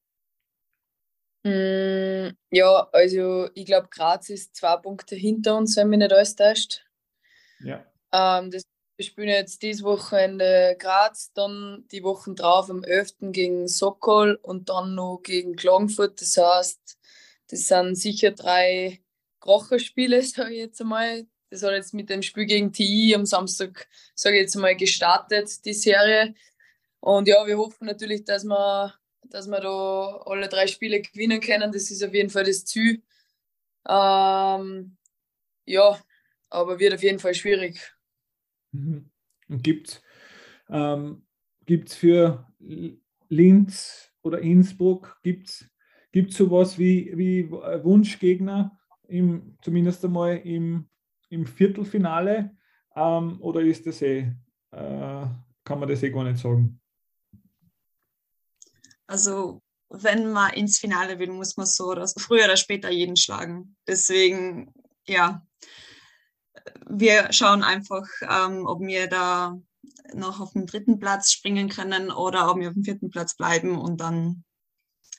Mm, 1.43 2.31
ja, 2.51 2.89
also 2.93 3.49
ich 3.55 3.67
glaube, 3.67 3.89
Graz 3.91 4.29
ist 4.31 4.55
zwei 4.55 4.77
Punkte 4.77 5.17
hinter 5.17 5.57
uns, 5.57 5.77
wenn 5.77 5.89
mich 5.89 5.99
nicht 5.99 6.13
alles 6.13 6.37
täuscht. 6.37 6.85
Ja. 7.61 7.85
Ähm, 8.13 8.51
das, 8.51 8.65
wir 9.01 9.05
spielen 9.07 9.29
jetzt 9.31 9.63
diese 9.63 9.85
Woche 9.85 10.21
in 10.21 10.37
Graz, 10.79 11.33
dann 11.33 11.87
die 11.91 12.03
Wochen 12.03 12.37
drauf 12.37 12.69
am 12.69 12.85
11. 12.85 13.33
gegen 13.33 13.67
Sokol 13.67 14.39
und 14.43 14.69
dann 14.69 14.95
noch 14.95 15.23
gegen 15.23 15.57
Klagenfurt. 15.57 16.21
Das 16.21 16.37
heißt, 16.37 16.99
das 17.49 17.61
sind 17.61 17.95
sicher 17.95 18.33
drei 18.33 19.01
Krocherspiele, 19.41 20.21
sage 20.23 20.51
ich 20.53 20.59
jetzt 20.59 20.83
einmal. 20.83 21.27
Das 21.49 21.63
hat 21.63 21.73
jetzt 21.73 21.95
mit 21.95 22.11
dem 22.11 22.21
Spiel 22.21 22.45
gegen 22.45 22.75
TI 22.75 23.15
am 23.15 23.25
Samstag, 23.25 23.89
sage 24.15 24.37
ich 24.37 24.43
jetzt 24.43 24.57
einmal, 24.57 24.77
gestartet, 24.77 25.65
die 25.65 25.73
Serie. 25.73 26.35
Und 27.01 27.27
ja, 27.27 27.47
wir 27.47 27.57
hoffen 27.57 27.87
natürlich, 27.87 28.25
dass 28.25 28.45
wir 28.45 28.93
dass 29.23 29.47
wir 29.47 29.61
da 29.61 30.21
alle 30.27 30.51
drei 30.51 30.67
Spiele 30.67 31.01
gewinnen 31.01 31.41
können. 31.41 31.73
Das 31.73 31.91
ist 31.91 32.05
auf 32.05 32.13
jeden 32.13 32.29
Fall 32.29 32.45
das 32.45 32.67
Ziel. 32.67 33.03
Ähm, 33.89 34.99
ja, 35.65 35.99
aber 36.51 36.79
wird 36.79 36.93
auf 36.93 37.03
jeden 37.03 37.19
Fall 37.19 37.33
schwierig. 37.33 37.81
Mhm. 38.73 39.11
Und 39.49 39.63
gibt 39.63 39.89
es 39.89 40.03
ähm, 40.71 41.23
gibt's 41.67 41.95
für 41.95 42.47
Linz 43.29 44.11
oder 44.23 44.41
Innsbruck, 44.41 45.19
gibt 45.23 45.49
es 45.49 46.37
sowas 46.37 46.79
wie, 46.79 47.17
wie 47.17 47.51
Wunschgegner, 47.51 48.79
im, 49.09 49.57
zumindest 49.63 50.05
einmal 50.05 50.39
im, 50.39 50.89
im 51.29 51.47
Viertelfinale? 51.47 52.57
Ähm, 52.97 53.41
oder 53.41 53.61
ist 53.61 53.87
das 53.87 54.03
eh, 54.03 54.33
äh, 54.73 55.27
kann 55.65 55.79
man 55.79 55.89
das 55.89 56.03
eh 56.03 56.11
gar 56.11 56.25
nicht 56.25 56.39
sagen? 56.39 56.81
Also 59.07 59.63
wenn 59.89 60.31
man 60.33 60.53
ins 60.53 60.79
Finale 60.79 61.19
will, 61.19 61.31
muss 61.31 61.57
man 61.57 61.67
so 61.67 61.87
oder 61.87 62.07
so, 62.07 62.21
früher 62.21 62.45
oder 62.45 62.57
später 62.57 62.91
jeden 62.91 63.17
schlagen. 63.17 63.77
Deswegen, 63.87 64.73
ja, 65.07 65.45
wir 66.89 67.33
schauen 67.33 67.63
einfach, 67.63 68.07
ähm, 68.23 68.67
ob 68.67 68.81
wir 68.81 69.09
da 69.09 69.59
noch 70.15 70.41
auf 70.41 70.53
den 70.53 70.67
dritten 70.67 70.99
Platz 70.99 71.33
springen 71.33 71.69
können 71.69 72.11
oder 72.11 72.51
ob 72.51 72.59
wir 72.59 72.69
auf 72.69 72.75
dem 72.75 72.85
vierten 72.85 73.11
Platz 73.11 73.37
bleiben 73.37 73.79
und 73.79 74.01
dann 74.01 74.45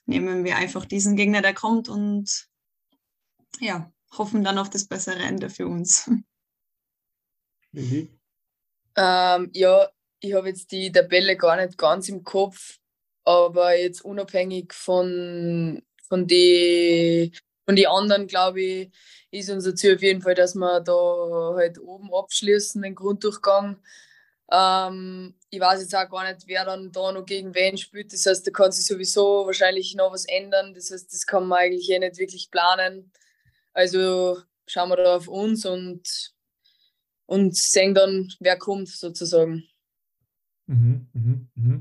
nehmen 0.05 0.43
wir 0.43 0.57
einfach 0.57 0.85
diesen 0.85 1.15
Gegner, 1.15 1.41
der 1.41 1.53
kommt 1.53 1.87
und 1.89 2.47
ja, 3.59 3.91
hoffen 4.17 4.43
dann 4.43 4.57
auf 4.57 4.69
das 4.69 4.87
bessere 4.87 5.19
Ende 5.19 5.49
für 5.49 5.67
uns. 5.67 6.09
Mhm. 7.73 8.19
Ähm, 8.97 9.49
ja, 9.53 9.89
ich 10.19 10.33
habe 10.33 10.49
jetzt 10.49 10.73
die 10.73 10.91
Tabelle 10.91 11.37
gar 11.37 11.55
nicht 11.55 11.77
ganz 11.77 12.09
im 12.09 12.23
Kopf. 12.23 12.79
Aber 13.23 13.77
jetzt 13.77 14.03
unabhängig 14.03 14.73
von, 14.73 15.81
von 16.07 16.27
den 16.27 17.31
von 17.65 17.75
die 17.75 17.87
anderen, 17.87 18.27
glaube 18.27 18.61
ich, 18.61 18.91
ist 19.31 19.49
unser 19.49 19.75
Ziel 19.75 19.95
auf 19.95 20.01
jeden 20.01 20.21
Fall, 20.21 20.35
dass 20.35 20.55
wir 20.55 20.81
da 20.81 21.53
halt 21.55 21.79
oben 21.79 22.13
abschließen, 22.13 22.81
den 22.81 22.95
Grunddurchgang. 22.95 23.77
Ähm, 24.51 25.35
ich 25.49 25.59
weiß 25.59 25.81
jetzt 25.81 25.95
auch 25.95 26.09
gar 26.09 26.29
nicht, 26.29 26.47
wer 26.47 26.65
dann 26.65 26.91
da 26.91 27.11
noch 27.11 27.25
gegen 27.25 27.55
wen 27.55 27.77
spielt. 27.77 28.11
Das 28.11 28.25
heißt, 28.25 28.45
da 28.45 28.51
kann 28.51 28.71
sich 28.71 28.85
sowieso 28.85 29.45
wahrscheinlich 29.45 29.95
noch 29.95 30.11
was 30.11 30.25
ändern. 30.25 30.73
Das 30.73 30.91
heißt, 30.91 31.13
das 31.13 31.25
kann 31.25 31.47
man 31.47 31.59
eigentlich 31.59 31.89
eh 31.89 31.99
nicht 31.99 32.17
wirklich 32.17 32.51
planen. 32.51 33.11
Also 33.73 34.41
schauen 34.67 34.89
wir 34.89 34.97
da 34.97 35.15
auf 35.15 35.27
uns 35.27 35.65
und, 35.65 36.33
und 37.25 37.55
sehen 37.55 37.93
dann, 37.93 38.33
wer 38.39 38.57
kommt 38.57 38.89
sozusagen. 38.89 39.63
Mhm, 40.67 41.07
mh, 41.13 41.47
mh. 41.55 41.79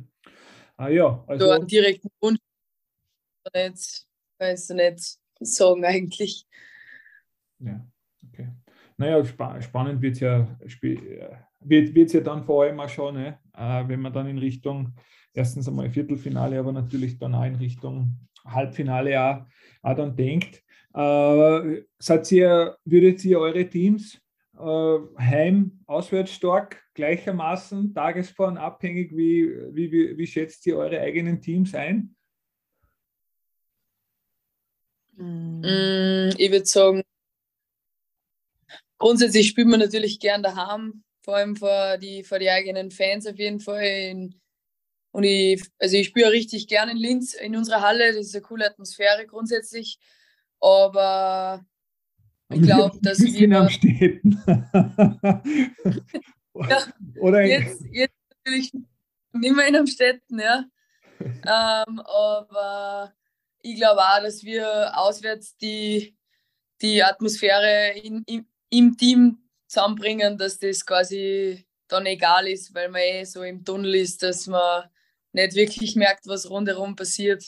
Ah 0.77 0.89
ja, 0.89 1.25
also. 1.27 1.47
So 1.47 1.53
einen 1.53 1.67
direkten 1.67 2.09
Wunsch 2.21 2.39
nicht, 3.55 4.07
kannst 4.39 4.71
du 4.71 4.75
nicht 4.75 5.20
sagen 5.41 5.85
eigentlich. 5.85 6.47
Ja, 7.59 7.87
okay. 8.29 8.49
Naja, 8.97 9.25
spa 9.25 9.61
spannend 9.61 10.03
wird 10.03 10.15
es 10.15 10.21
ja, 10.21 10.59
wird, 11.61 11.95
wird's 11.95 12.13
ja 12.13 12.21
dann 12.21 12.45
vor 12.45 12.65
allem 12.65 12.81
auch 12.81 12.89
schon, 12.89 13.15
ne? 13.15 13.39
äh, 13.57 13.89
wenn 13.89 14.01
man 14.01 14.13
dann 14.13 14.27
in 14.27 14.39
Richtung 14.39 14.95
erstens 15.33 15.69
einmal 15.69 15.91
Viertelfinale, 15.91 16.59
aber 16.59 16.73
natürlich 16.73 17.19
dann 17.19 17.35
auch 17.35 17.45
in 17.45 17.57
Richtung 17.57 18.19
Halbfinale 18.45 19.23
auch, 19.23 19.47
auch 19.83 19.97
dann 19.97 20.17
denkt. 20.17 20.63
Äh, 20.95 21.83
seid 21.99 22.31
ihr, 22.33 22.77
würdet 22.85 23.25
ihr 23.25 23.39
eure 23.39 23.69
Teams 23.69 24.21
äh, 24.59 24.99
heim, 25.19 25.81
auswärts 25.87 26.33
stark, 26.33 26.83
gleichermaßen 26.95 27.95
Tagesform 27.95 28.57
abhängig? 28.57 29.17
Wie, 29.17 29.49
wie, 29.73 29.93
wie, 29.93 30.19
wie 30.19 30.27
schätzt 30.27 30.67
ihr 30.67 30.77
eure 30.77 31.01
eigenen 31.01 31.41
Teams 31.41 31.75
ein? 31.75 32.15
Mm, 35.21 36.31
ich 36.39 36.51
würde 36.51 36.65
sagen, 36.65 37.03
grundsätzlich 38.99 39.49
spielt 39.49 39.69
man 39.69 39.81
natürlich 39.81 40.19
gern 40.19 40.43
daheim, 40.43 41.05
vor 41.23 41.37
allem 41.37 41.57
vor 41.57 41.99
die, 41.99 42.25
vor 42.25 42.39
die 42.39 42.49
eigenen 42.49 42.91
Fans 42.91 43.27
auf 43.27 43.39
jeden 43.39 43.61
Fall. 43.61 44.31
und 45.13 45.25
ich, 45.25 45.63
also 45.79 45.97
ich 45.97 46.07
spiele 46.07 46.33
richtig 46.33 46.69
gern 46.69 46.89
in 46.89 46.97
Linz, 46.97 47.35
in 47.35 47.55
unserer 47.55 47.83
Halle, 47.83 48.15
das 48.15 48.29
ist 48.29 48.35
eine 48.35 48.43
coole 48.43 48.67
Atmosphäre 48.67 49.27
grundsätzlich. 49.27 49.99
Aber 50.59 51.65
ich 52.51 52.63
glaube, 52.63 52.99
dass 53.03 53.21
wir. 53.21 53.59
am 53.59 53.69
Städten. 53.69 54.43
ja, 56.55 56.93
Oder 57.21 57.43
jetzt, 57.43 57.85
jetzt 57.93 58.15
natürlich 58.31 58.73
nicht 59.33 59.55
mehr 59.55 59.69
in 59.69 59.77
am 59.77 59.87
Städten, 59.87 60.39
ja. 60.39 60.65
ähm, 61.21 62.01
aber 62.01 63.13
ich 63.63 63.77
glaube 63.77 64.01
auch, 64.01 64.23
dass 64.23 64.43
wir 64.43 64.97
auswärts 64.97 65.57
die, 65.57 66.17
die 66.81 67.03
Atmosphäre 67.03 67.99
in, 67.99 68.23
im, 68.27 68.47
im 68.71 68.97
Team 68.97 69.39
zusammenbringen, 69.67 70.37
dass 70.39 70.59
das 70.59 70.85
quasi 70.85 71.67
dann 71.89 72.07
egal 72.07 72.49
ist, 72.49 72.75
weil 72.75 72.89
man 72.89 73.01
eh 73.03 73.25
so 73.25 73.43
im 73.43 73.65
Tunnel 73.65 73.95
ist, 73.95 74.23
dass 74.23 74.47
man 74.47 74.85
nicht 75.33 75.55
wirklich 75.55 75.97
merkt, 75.97 76.27
was 76.27 76.49
rundherum 76.49 76.97
passiert. 76.97 77.45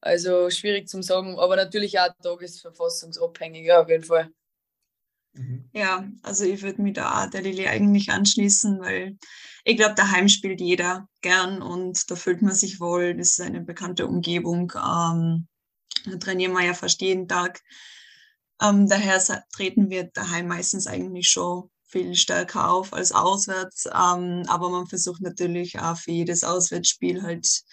Also 0.00 0.50
schwierig 0.50 0.88
zum 0.88 1.02
sagen, 1.02 1.38
aber 1.38 1.56
natürlich 1.56 1.98
auch 1.98 2.08
tagesverfassungsabhängig, 2.22 3.66
ja, 3.66 3.80
auf 3.80 3.88
jeden 3.88 4.04
Fall. 4.04 4.30
Mhm. 5.32 5.68
Ja, 5.72 6.08
also 6.22 6.44
ich 6.44 6.62
würde 6.62 6.82
mich 6.82 6.94
da 6.94 7.26
der 7.26 7.42
Lilly 7.42 7.66
eigentlich 7.66 8.10
anschließen, 8.10 8.80
weil 8.80 9.16
ich 9.68 9.76
glaube, 9.76 9.96
daheim 9.96 10.28
spielt 10.28 10.60
jeder 10.60 11.08
gern 11.22 11.60
und 11.60 12.08
da 12.08 12.14
fühlt 12.14 12.40
man 12.40 12.54
sich 12.54 12.78
wohl. 12.78 13.16
Das 13.16 13.30
ist 13.30 13.40
eine 13.40 13.60
bekannte 13.60 14.06
Umgebung. 14.06 14.72
Ähm, 14.76 15.48
da 16.04 16.16
trainieren 16.20 16.52
wir 16.52 16.64
ja 16.64 16.72
fast 16.72 17.00
jeden 17.00 17.26
Tag. 17.26 17.60
Ähm, 18.62 18.88
daher 18.88 19.20
treten 19.52 19.90
wir 19.90 20.04
daheim 20.04 20.46
meistens 20.46 20.86
eigentlich 20.86 21.28
schon 21.28 21.68
viel 21.82 22.14
stärker 22.14 22.70
auf 22.70 22.92
als 22.92 23.10
auswärts. 23.10 23.86
Ähm, 23.86 24.44
aber 24.46 24.70
man 24.70 24.86
versucht 24.86 25.20
natürlich 25.20 25.80
auch 25.80 25.96
für 25.96 26.12
jedes 26.12 26.44
Auswärtsspiel 26.44 27.24
halt 27.24 27.64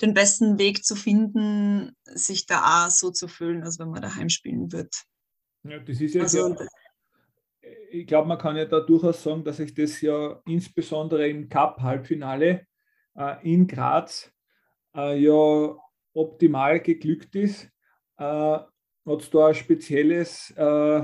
den 0.00 0.14
besten 0.14 0.58
Weg 0.58 0.86
zu 0.86 0.96
finden, 0.96 1.94
sich 2.06 2.46
da 2.46 2.86
auch 2.86 2.90
so 2.90 3.10
zu 3.10 3.28
fühlen, 3.28 3.62
als 3.62 3.78
wenn 3.78 3.90
man 3.90 4.00
daheim 4.00 4.30
spielen 4.30 4.72
wird. 4.72 5.02
Ja, 5.64 5.80
das 5.80 6.00
ist 6.00 6.14
ja, 6.14 6.22
also, 6.22 6.48
ja 6.48 6.66
ich 7.90 8.06
glaube, 8.06 8.28
man 8.28 8.38
kann 8.38 8.56
ja 8.56 8.64
da 8.64 8.80
durchaus 8.80 9.22
sagen, 9.22 9.44
dass 9.44 9.58
sich 9.58 9.74
das 9.74 10.00
ja 10.00 10.40
insbesondere 10.46 11.28
im 11.28 11.48
Cup-Halbfinale 11.48 12.66
äh, 13.16 13.52
in 13.52 13.66
Graz 13.66 14.32
äh, 14.94 15.18
ja 15.18 15.76
optimal 16.12 16.80
geglückt 16.80 17.34
ist. 17.36 17.64
Äh, 18.18 18.24
Hat 18.24 19.20
es 19.20 19.30
da 19.30 19.48
ein 19.48 19.54
spezielles 19.54 20.50
äh, 20.56 21.02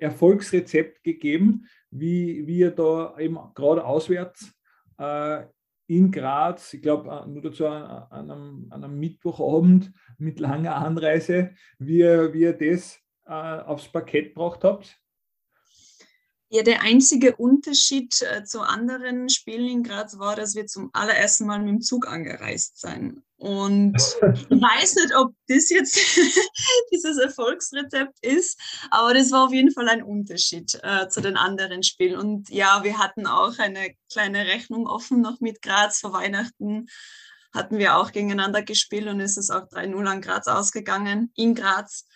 Erfolgsrezept 0.00 1.02
gegeben, 1.02 1.66
wie 1.90 2.46
wir 2.46 2.70
da 2.70 3.16
eben 3.18 3.38
gerade 3.54 3.84
auswärts 3.84 4.52
äh, 4.98 5.44
in 5.86 6.12
Graz, 6.12 6.72
ich 6.74 6.82
glaube, 6.82 7.10
äh, 7.10 7.28
nur 7.28 7.42
dazu 7.42 7.66
an, 7.66 7.82
an, 7.82 8.30
einem, 8.30 8.66
an, 8.70 8.84
einem, 8.84 8.98
Mittwochabend 8.98 9.92
mit 10.18 10.38
langer 10.38 10.76
Anreise, 10.76 11.54
wie, 11.78 12.02
wie 12.02 12.40
ihr 12.40 12.52
das 12.52 13.00
aufs 13.24 13.86
Parkett 13.86 14.34
gebracht 14.34 14.64
habt? 14.64 15.00
Ja, 16.52 16.64
der 16.64 16.82
einzige 16.82 17.36
Unterschied 17.36 18.20
äh, 18.22 18.42
zu 18.42 18.60
anderen 18.62 19.28
Spielen 19.28 19.68
in 19.68 19.82
Graz 19.84 20.18
war, 20.18 20.34
dass 20.34 20.56
wir 20.56 20.66
zum 20.66 20.90
allerersten 20.92 21.46
Mal 21.46 21.60
mit 21.60 21.68
dem 21.68 21.80
Zug 21.80 22.08
angereist 22.08 22.80
sind. 22.80 23.22
Und 23.36 23.94
ich 24.50 24.60
weiß 24.60 24.96
nicht, 24.96 25.14
ob 25.14 25.32
das 25.46 25.70
jetzt 25.70 25.96
dieses 26.92 27.18
Erfolgsrezept 27.18 28.18
ist, 28.26 28.60
aber 28.90 29.14
das 29.14 29.30
war 29.30 29.46
auf 29.46 29.52
jeden 29.52 29.70
Fall 29.70 29.88
ein 29.88 30.02
Unterschied 30.02 30.76
äh, 30.82 31.08
zu 31.08 31.20
den 31.20 31.36
anderen 31.36 31.84
Spielen. 31.84 32.18
Und 32.18 32.50
ja, 32.50 32.82
wir 32.82 32.98
hatten 32.98 33.28
auch 33.28 33.56
eine 33.58 33.94
kleine 34.12 34.44
Rechnung 34.46 34.88
offen 34.88 35.20
noch 35.20 35.38
mit 35.38 35.62
Graz 35.62 36.00
vor 36.00 36.12
Weihnachten. 36.12 36.88
Hatten 37.54 37.78
wir 37.78 37.96
auch 37.96 38.10
gegeneinander 38.10 38.62
gespielt 38.62 39.06
und 39.06 39.20
es 39.20 39.36
ist 39.36 39.50
auch 39.50 39.68
3-0 39.68 40.04
an 40.04 40.20
Graz 40.20 40.48
ausgegangen, 40.48 41.30
in 41.36 41.54
Graz. 41.54 42.06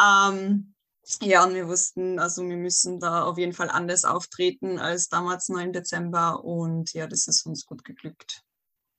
Ähm, 0.00 0.71
ja, 1.20 1.44
und 1.44 1.54
wir 1.54 1.68
wussten, 1.68 2.18
also 2.18 2.48
wir 2.48 2.56
müssen 2.56 3.00
da 3.00 3.24
auf 3.24 3.38
jeden 3.38 3.52
Fall 3.52 3.70
anders 3.70 4.04
auftreten 4.04 4.78
als 4.78 5.08
damals 5.08 5.48
noch 5.48 5.60
im 5.60 5.72
Dezember 5.72 6.44
und 6.44 6.92
ja, 6.92 7.06
das 7.06 7.26
ist 7.26 7.44
uns 7.46 7.66
gut 7.66 7.84
geglückt. 7.84 8.42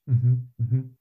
Mhm, 0.05 0.49
mhm. 0.57 0.97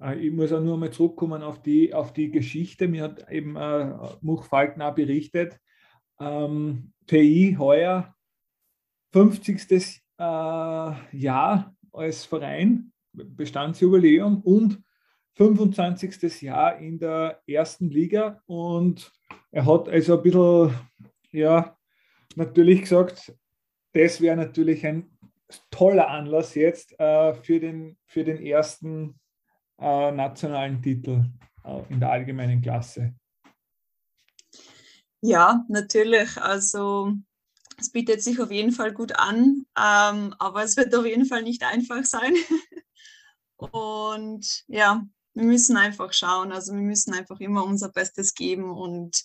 Äh, 0.00 0.18
ich 0.26 0.32
muss 0.32 0.52
auch 0.52 0.60
nur 0.60 0.78
mal 0.78 0.90
zurückkommen 0.90 1.42
auf 1.42 1.62
die, 1.62 1.92
auf 1.92 2.12
die 2.12 2.30
Geschichte. 2.30 2.88
Mir 2.88 3.04
hat 3.04 3.30
eben 3.30 3.56
äh, 3.56 3.94
Much 4.20 4.44
Falkner 4.44 4.92
berichtet, 4.92 5.58
ähm, 6.18 6.92
TI 7.06 7.56
heuer 7.58 8.14
50. 9.12 10.02
Äh, 10.18 10.22
Jahr 10.22 11.76
als 11.92 12.24
Verein, 12.24 12.92
Bestandsjubiläum 13.12 14.40
und 14.40 14.82
25. 15.36 16.42
Jahr 16.42 16.78
in 16.78 16.98
der 16.98 17.42
ersten 17.46 17.90
Liga 17.90 18.42
und 18.46 19.12
er 19.50 19.66
hat 19.66 19.88
also 19.88 20.16
ein 20.16 20.22
bisschen, 20.22 20.74
ja, 21.30 21.76
natürlich 22.34 22.82
gesagt, 22.82 23.34
das 23.92 24.20
wäre 24.20 24.36
natürlich 24.36 24.86
ein 24.86 25.10
toller 25.70 26.08
Anlass 26.08 26.54
jetzt 26.54 26.98
äh, 26.98 27.34
für, 27.34 27.60
den, 27.60 27.98
für 28.06 28.24
den 28.24 28.44
ersten 28.44 29.20
äh, 29.78 30.10
nationalen 30.10 30.82
Titel 30.82 31.24
äh, 31.64 31.82
in 31.90 32.00
der 32.00 32.10
allgemeinen 32.10 32.60
Klasse. 32.60 33.14
Ja, 35.20 35.64
natürlich. 35.68 36.36
Also 36.38 37.12
es 37.78 37.90
bietet 37.90 38.22
sich 38.22 38.40
auf 38.40 38.50
jeden 38.50 38.72
Fall 38.72 38.92
gut 38.92 39.12
an, 39.16 39.66
ähm, 39.78 40.34
aber 40.38 40.62
es 40.62 40.76
wird 40.76 40.94
auf 40.94 41.06
jeden 41.06 41.26
Fall 41.26 41.42
nicht 41.42 41.62
einfach 41.62 42.04
sein. 42.04 42.34
Und 43.56 44.64
ja, 44.66 45.06
wir 45.36 45.44
müssen 45.44 45.76
einfach 45.76 46.12
schauen. 46.12 46.50
Also 46.50 46.72
wir 46.72 46.80
müssen 46.80 47.12
einfach 47.14 47.38
immer 47.40 47.64
unser 47.64 47.90
Bestes 47.90 48.34
geben 48.34 48.70
und 48.70 49.22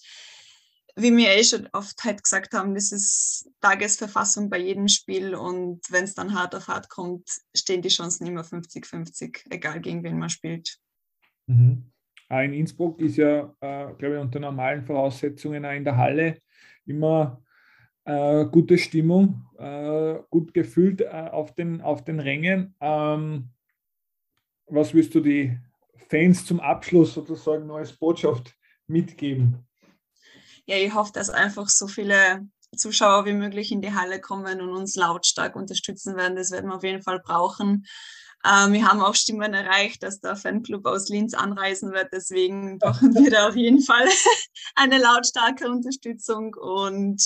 wie 0.97 1.15
wir 1.15 1.29
eh 1.29 1.43
schon 1.43 1.69
oft 1.71 2.03
halt 2.03 2.21
gesagt 2.21 2.53
haben, 2.53 2.75
das 2.75 2.91
ist 2.91 3.49
Tagesverfassung 3.61 4.49
bei 4.49 4.57
jedem 4.59 4.89
Spiel 4.89 5.33
und 5.33 5.79
wenn 5.89 6.03
es 6.03 6.13
dann 6.13 6.33
hart 6.33 6.53
auf 6.53 6.67
hart 6.67 6.89
kommt, 6.89 7.29
stehen 7.55 7.81
die 7.81 7.89
Chancen 7.89 8.27
immer 8.27 8.41
50-50, 8.41 9.45
egal 9.49 9.79
gegen 9.79 10.03
wen 10.03 10.19
man 10.19 10.29
spielt. 10.29 10.77
Mhm. 11.47 11.91
In 12.29 12.53
Innsbruck 12.53 12.99
ist 12.99 13.15
ja, 13.15 13.55
äh, 13.61 13.93
glaube 13.93 14.15
ich, 14.15 14.21
unter 14.21 14.39
normalen 14.39 14.83
Voraussetzungen 14.83 15.65
auch 15.65 15.71
in 15.71 15.85
der 15.85 15.97
Halle 15.97 16.41
immer 16.85 17.41
äh, 18.03 18.45
gute 18.45 18.77
Stimmung, 18.77 19.47
äh, 19.57 20.15
gut 20.29 20.53
gefühlt 20.53 21.01
äh, 21.01 21.07
auf, 21.07 21.55
den, 21.55 21.81
auf 21.81 22.03
den 22.03 22.19
Rängen. 22.19 22.75
Ähm, 22.81 23.49
was 24.67 24.93
wirst 24.93 25.15
du 25.15 25.19
die 25.19 25.57
Fans 26.09 26.45
zum 26.45 26.59
Abschluss 26.59 27.13
sozusagen 27.13 27.67
noch 27.67 27.77
als 27.77 27.93
Botschaft 27.93 28.53
mitgeben? 28.87 29.67
Ja, 30.65 30.77
ich 30.77 30.93
hoffe, 30.93 31.11
dass 31.13 31.29
einfach 31.29 31.69
so 31.69 31.87
viele 31.87 32.47
Zuschauer 32.75 33.25
wie 33.25 33.33
möglich 33.33 33.71
in 33.71 33.81
die 33.81 33.93
Halle 33.93 34.21
kommen 34.21 34.61
und 34.61 34.69
uns 34.69 34.95
lautstark 34.95 35.55
unterstützen 35.55 36.15
werden. 36.15 36.35
Das 36.35 36.51
werden 36.51 36.69
wir 36.69 36.75
auf 36.75 36.83
jeden 36.83 37.01
Fall 37.01 37.19
brauchen. 37.19 37.85
Ähm, 38.45 38.73
wir 38.73 38.87
haben 38.87 39.01
auch 39.01 39.15
Stimmen 39.15 39.53
erreicht, 39.53 40.03
dass 40.03 40.19
der 40.19 40.35
Fanclub 40.35 40.85
aus 40.85 41.09
Linz 41.09 41.33
anreisen 41.33 41.91
wird. 41.91 42.09
Deswegen 42.11 42.79
brauchen 42.79 43.13
wir 43.13 43.29
da 43.29 43.49
auf 43.49 43.55
jeden 43.55 43.81
Fall 43.81 44.07
eine 44.75 44.97
lautstarke 44.97 45.69
Unterstützung. 45.69 46.55
Und 46.55 47.25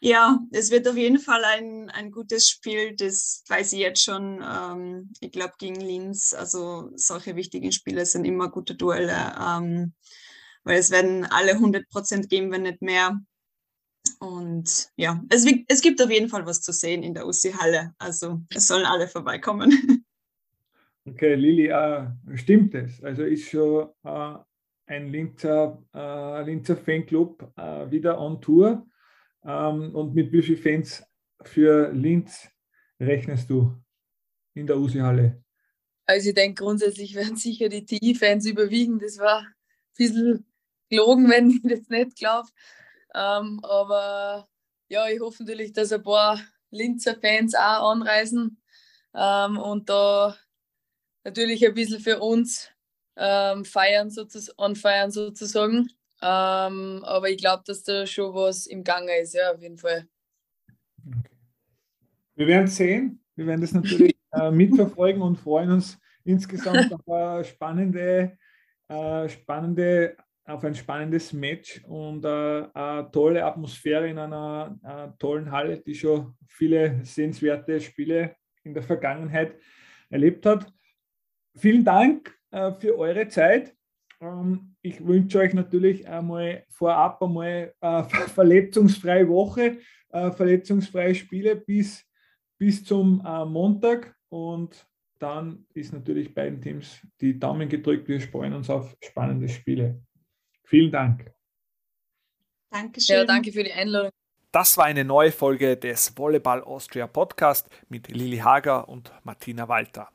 ja, 0.00 0.38
es 0.52 0.70
wird 0.70 0.86
auf 0.88 0.96
jeden 0.96 1.18
Fall 1.18 1.44
ein, 1.44 1.90
ein 1.90 2.10
gutes 2.10 2.48
Spiel, 2.48 2.94
das 2.96 3.44
weiß 3.48 3.72
ich 3.72 3.80
jetzt 3.80 4.02
schon. 4.02 4.42
Ähm, 4.44 5.12
ich 5.20 5.32
glaube, 5.32 5.54
gegen 5.58 5.80
Linz, 5.80 6.34
also 6.34 6.90
solche 6.94 7.36
wichtigen 7.36 7.72
Spiele 7.72 8.04
sind 8.06 8.24
immer 8.24 8.50
gute 8.50 8.74
Duelle, 8.74 9.34
ähm, 9.40 9.94
weil 10.64 10.78
es 10.78 10.90
werden 10.90 11.24
alle 11.24 11.52
100 11.52 11.88
Prozent 11.88 12.28
geben, 12.28 12.50
wenn 12.52 12.62
nicht 12.62 12.82
mehr. 12.82 13.18
Und 14.18 14.88
ja, 14.96 15.22
es, 15.28 15.46
es 15.68 15.80
gibt 15.80 16.00
auf 16.02 16.10
jeden 16.10 16.28
Fall 16.28 16.46
was 16.46 16.60
zu 16.60 16.72
sehen 16.72 17.02
in 17.02 17.14
der 17.14 17.26
UC-Halle. 17.26 17.92
Also 17.98 18.40
es 18.54 18.66
sollen 18.66 18.86
alle 18.86 19.08
vorbeikommen. 19.08 19.70
Okay, 21.08 21.36
Lili, 21.36 21.68
äh, 21.68 22.08
stimmt 22.34 22.74
es? 22.74 23.00
Also 23.00 23.22
ist 23.22 23.48
schon 23.48 23.90
äh, 24.02 24.34
ein 24.86 25.06
Linzer, 25.12 25.80
äh, 25.94 26.42
Linzer 26.42 26.76
Fanclub 26.76 27.48
äh, 27.56 27.88
wieder 27.88 28.20
on 28.20 28.40
Tour. 28.40 28.84
Ähm, 29.46 29.94
und 29.94 30.14
mit 30.14 30.32
wie 30.32 30.42
vielen 30.42 30.58
Fans 30.58 31.04
für 31.42 31.92
Linz 31.92 32.48
rechnest 33.00 33.48
du 33.48 33.74
in 34.54 34.66
der 34.66 34.78
USI-Halle? 34.78 35.42
Also 36.06 36.28
ich 36.28 36.34
denke, 36.34 36.64
grundsätzlich 36.64 37.14
werden 37.14 37.36
sicher 37.36 37.68
die 37.68 37.84
TI-Fans 37.84 38.46
überwiegen. 38.46 38.98
Das 38.98 39.18
war 39.18 39.40
ein 39.40 39.54
bisschen 39.96 40.46
gelogen, 40.90 41.28
wenn 41.30 41.50
ich 41.50 41.62
das 41.62 41.88
nicht 41.88 42.16
glaube. 42.16 42.48
Ähm, 43.14 43.60
aber 43.62 44.48
ja, 44.88 45.08
ich 45.08 45.20
hoffe 45.20 45.44
natürlich, 45.44 45.72
dass 45.72 45.92
ein 45.92 46.02
paar 46.02 46.40
Linzer 46.70 47.16
Fans 47.20 47.54
auch 47.54 47.92
anreisen 47.92 48.60
ähm, 49.14 49.56
und 49.56 49.88
da 49.88 50.36
natürlich 51.24 51.66
ein 51.66 51.74
bisschen 51.74 52.00
für 52.00 52.20
uns 52.20 52.70
ähm, 53.16 53.64
feiern, 53.64 54.10
sozusagen, 54.10 54.58
anfeiern 54.58 55.10
sozusagen. 55.10 55.88
Ähm, 56.22 57.02
aber 57.04 57.28
ich 57.28 57.38
glaube, 57.38 57.62
dass 57.66 57.82
da 57.82 58.06
schon 58.06 58.34
was 58.34 58.66
im 58.66 58.84
Gange 58.84 59.18
ist, 59.18 59.34
ja, 59.34 59.52
auf 59.52 59.60
jeden 59.60 59.76
Fall. 59.76 60.06
Okay. 61.06 61.36
Wir 62.34 62.46
werden 62.46 62.66
sehen. 62.66 63.22
Wir 63.34 63.46
werden 63.46 63.60
das 63.60 63.72
natürlich 63.72 64.16
äh, 64.32 64.50
mitverfolgen 64.50 65.22
und 65.22 65.36
freuen 65.36 65.70
uns 65.72 65.98
insgesamt 66.24 66.92
auf 66.92 67.46
spannende, 67.46 68.38
äh, 68.88 69.28
spannende, 69.28 70.16
auf 70.44 70.64
ein 70.64 70.74
spannendes 70.74 71.32
Match 71.32 71.82
und 71.86 72.24
äh, 72.24 72.68
eine 72.72 73.10
tolle 73.12 73.44
Atmosphäre 73.44 74.08
in 74.08 74.18
einer 74.18 74.78
äh, 74.82 75.18
tollen 75.18 75.50
Halle, 75.50 75.78
die 75.78 75.94
schon 75.94 76.34
viele 76.46 77.04
sehenswerte 77.04 77.80
Spiele 77.80 78.36
in 78.62 78.74
der 78.74 78.82
Vergangenheit 78.82 79.56
erlebt 80.08 80.46
hat. 80.46 80.72
Vielen 81.56 81.84
Dank 81.84 82.36
äh, 82.50 82.72
für 82.72 82.96
eure 82.98 83.28
Zeit. 83.28 83.74
Ähm, 84.20 84.75
ich 84.86 85.04
wünsche 85.04 85.38
euch 85.40 85.52
natürlich 85.52 86.06
einmal 86.06 86.64
vorab 86.68 87.20
einmal 87.20 87.74
eine 87.80 88.08
verletzungsfreie 88.34 89.28
Woche, 89.28 89.78
verletzungsfreie 90.10 91.14
Spiele 91.14 91.56
bis, 91.56 92.04
bis 92.58 92.84
zum 92.84 93.22
äh, 93.26 93.44
Montag 93.44 94.14
und 94.28 94.86
dann 95.18 95.66
ist 95.74 95.92
natürlich 95.92 96.34
beiden 96.34 96.60
Teams 96.60 97.00
die 97.20 97.38
Daumen 97.38 97.68
gedrückt. 97.68 98.06
Wir 98.08 98.20
freuen 98.20 98.52
uns 98.52 98.70
auf 98.70 98.96
spannende 99.02 99.48
Spiele. 99.48 100.02
Vielen 100.64 100.92
Dank. 100.92 101.32
Dankeschön. 102.70 103.16
Ja, 103.16 103.24
danke 103.24 103.52
für 103.52 103.64
die 103.64 103.72
Einladung. 103.72 104.10
Das 104.52 104.76
war 104.78 104.84
eine 104.84 105.04
neue 105.04 105.32
Folge 105.32 105.76
des 105.76 106.16
Volleyball 106.16 106.62
Austria 106.62 107.06
Podcast 107.06 107.68
mit 107.88 108.08
Lili 108.08 108.38
Hager 108.38 108.88
und 108.88 109.12
Martina 109.24 109.68
Walter. 109.68 110.10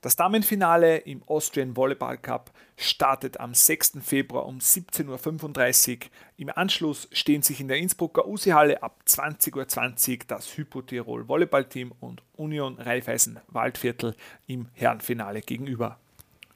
Das 0.00 0.14
Damenfinale 0.14 0.98
im 0.98 1.24
Austrian 1.26 1.76
Volleyball 1.76 2.18
Cup 2.18 2.52
startet 2.76 3.40
am 3.40 3.52
6. 3.52 3.94
Februar 4.00 4.46
um 4.46 4.58
17.35 4.58 5.96
Uhr. 5.96 6.10
Im 6.36 6.50
Anschluss 6.50 7.08
stehen 7.10 7.42
sich 7.42 7.58
in 7.60 7.66
der 7.66 7.78
Innsbrucker 7.78 8.28
USI-Halle 8.28 8.80
ab 8.80 9.00
20.20 9.08 9.56
Uhr 9.56 10.24
das 10.28 10.56
Hypo-Tirol 10.56 11.26
Volleyballteam 11.26 11.92
und 11.98 12.22
Union 12.36 12.78
Raiffeisen 12.78 13.40
Waldviertel 13.48 14.14
im 14.46 14.68
Herrenfinale 14.74 15.40
gegenüber. 15.40 15.98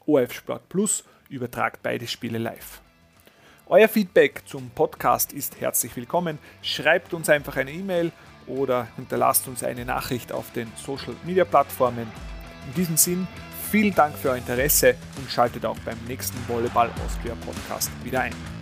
OF 0.06 0.32
Sport 0.32 0.68
Plus 0.68 1.02
übertragt 1.28 1.80
beide 1.82 2.06
Spiele 2.06 2.38
live. 2.38 2.80
Euer 3.66 3.88
Feedback 3.88 4.42
zum 4.46 4.70
Podcast 4.70 5.32
ist 5.32 5.60
herzlich 5.60 5.96
willkommen. 5.96 6.38
Schreibt 6.62 7.12
uns 7.12 7.28
einfach 7.28 7.56
eine 7.56 7.72
E-Mail 7.72 8.12
oder 8.46 8.86
hinterlasst 8.94 9.48
uns 9.48 9.64
eine 9.64 9.84
Nachricht 9.84 10.30
auf 10.30 10.52
den 10.52 10.70
Social 10.76 11.16
Media 11.24 11.44
Plattformen. 11.44 12.06
In 12.66 12.74
diesem 12.74 12.96
Sinn, 12.96 13.26
vielen 13.70 13.94
Dank 13.94 14.16
für 14.16 14.30
euer 14.30 14.36
Interesse 14.36 14.94
und 15.16 15.30
schaltet 15.30 15.64
auch 15.64 15.78
beim 15.84 15.98
nächsten 16.06 16.36
Volleyball 16.48 16.90
Austria 17.04 17.34
Podcast 17.44 17.90
wieder 18.04 18.20
ein. 18.20 18.61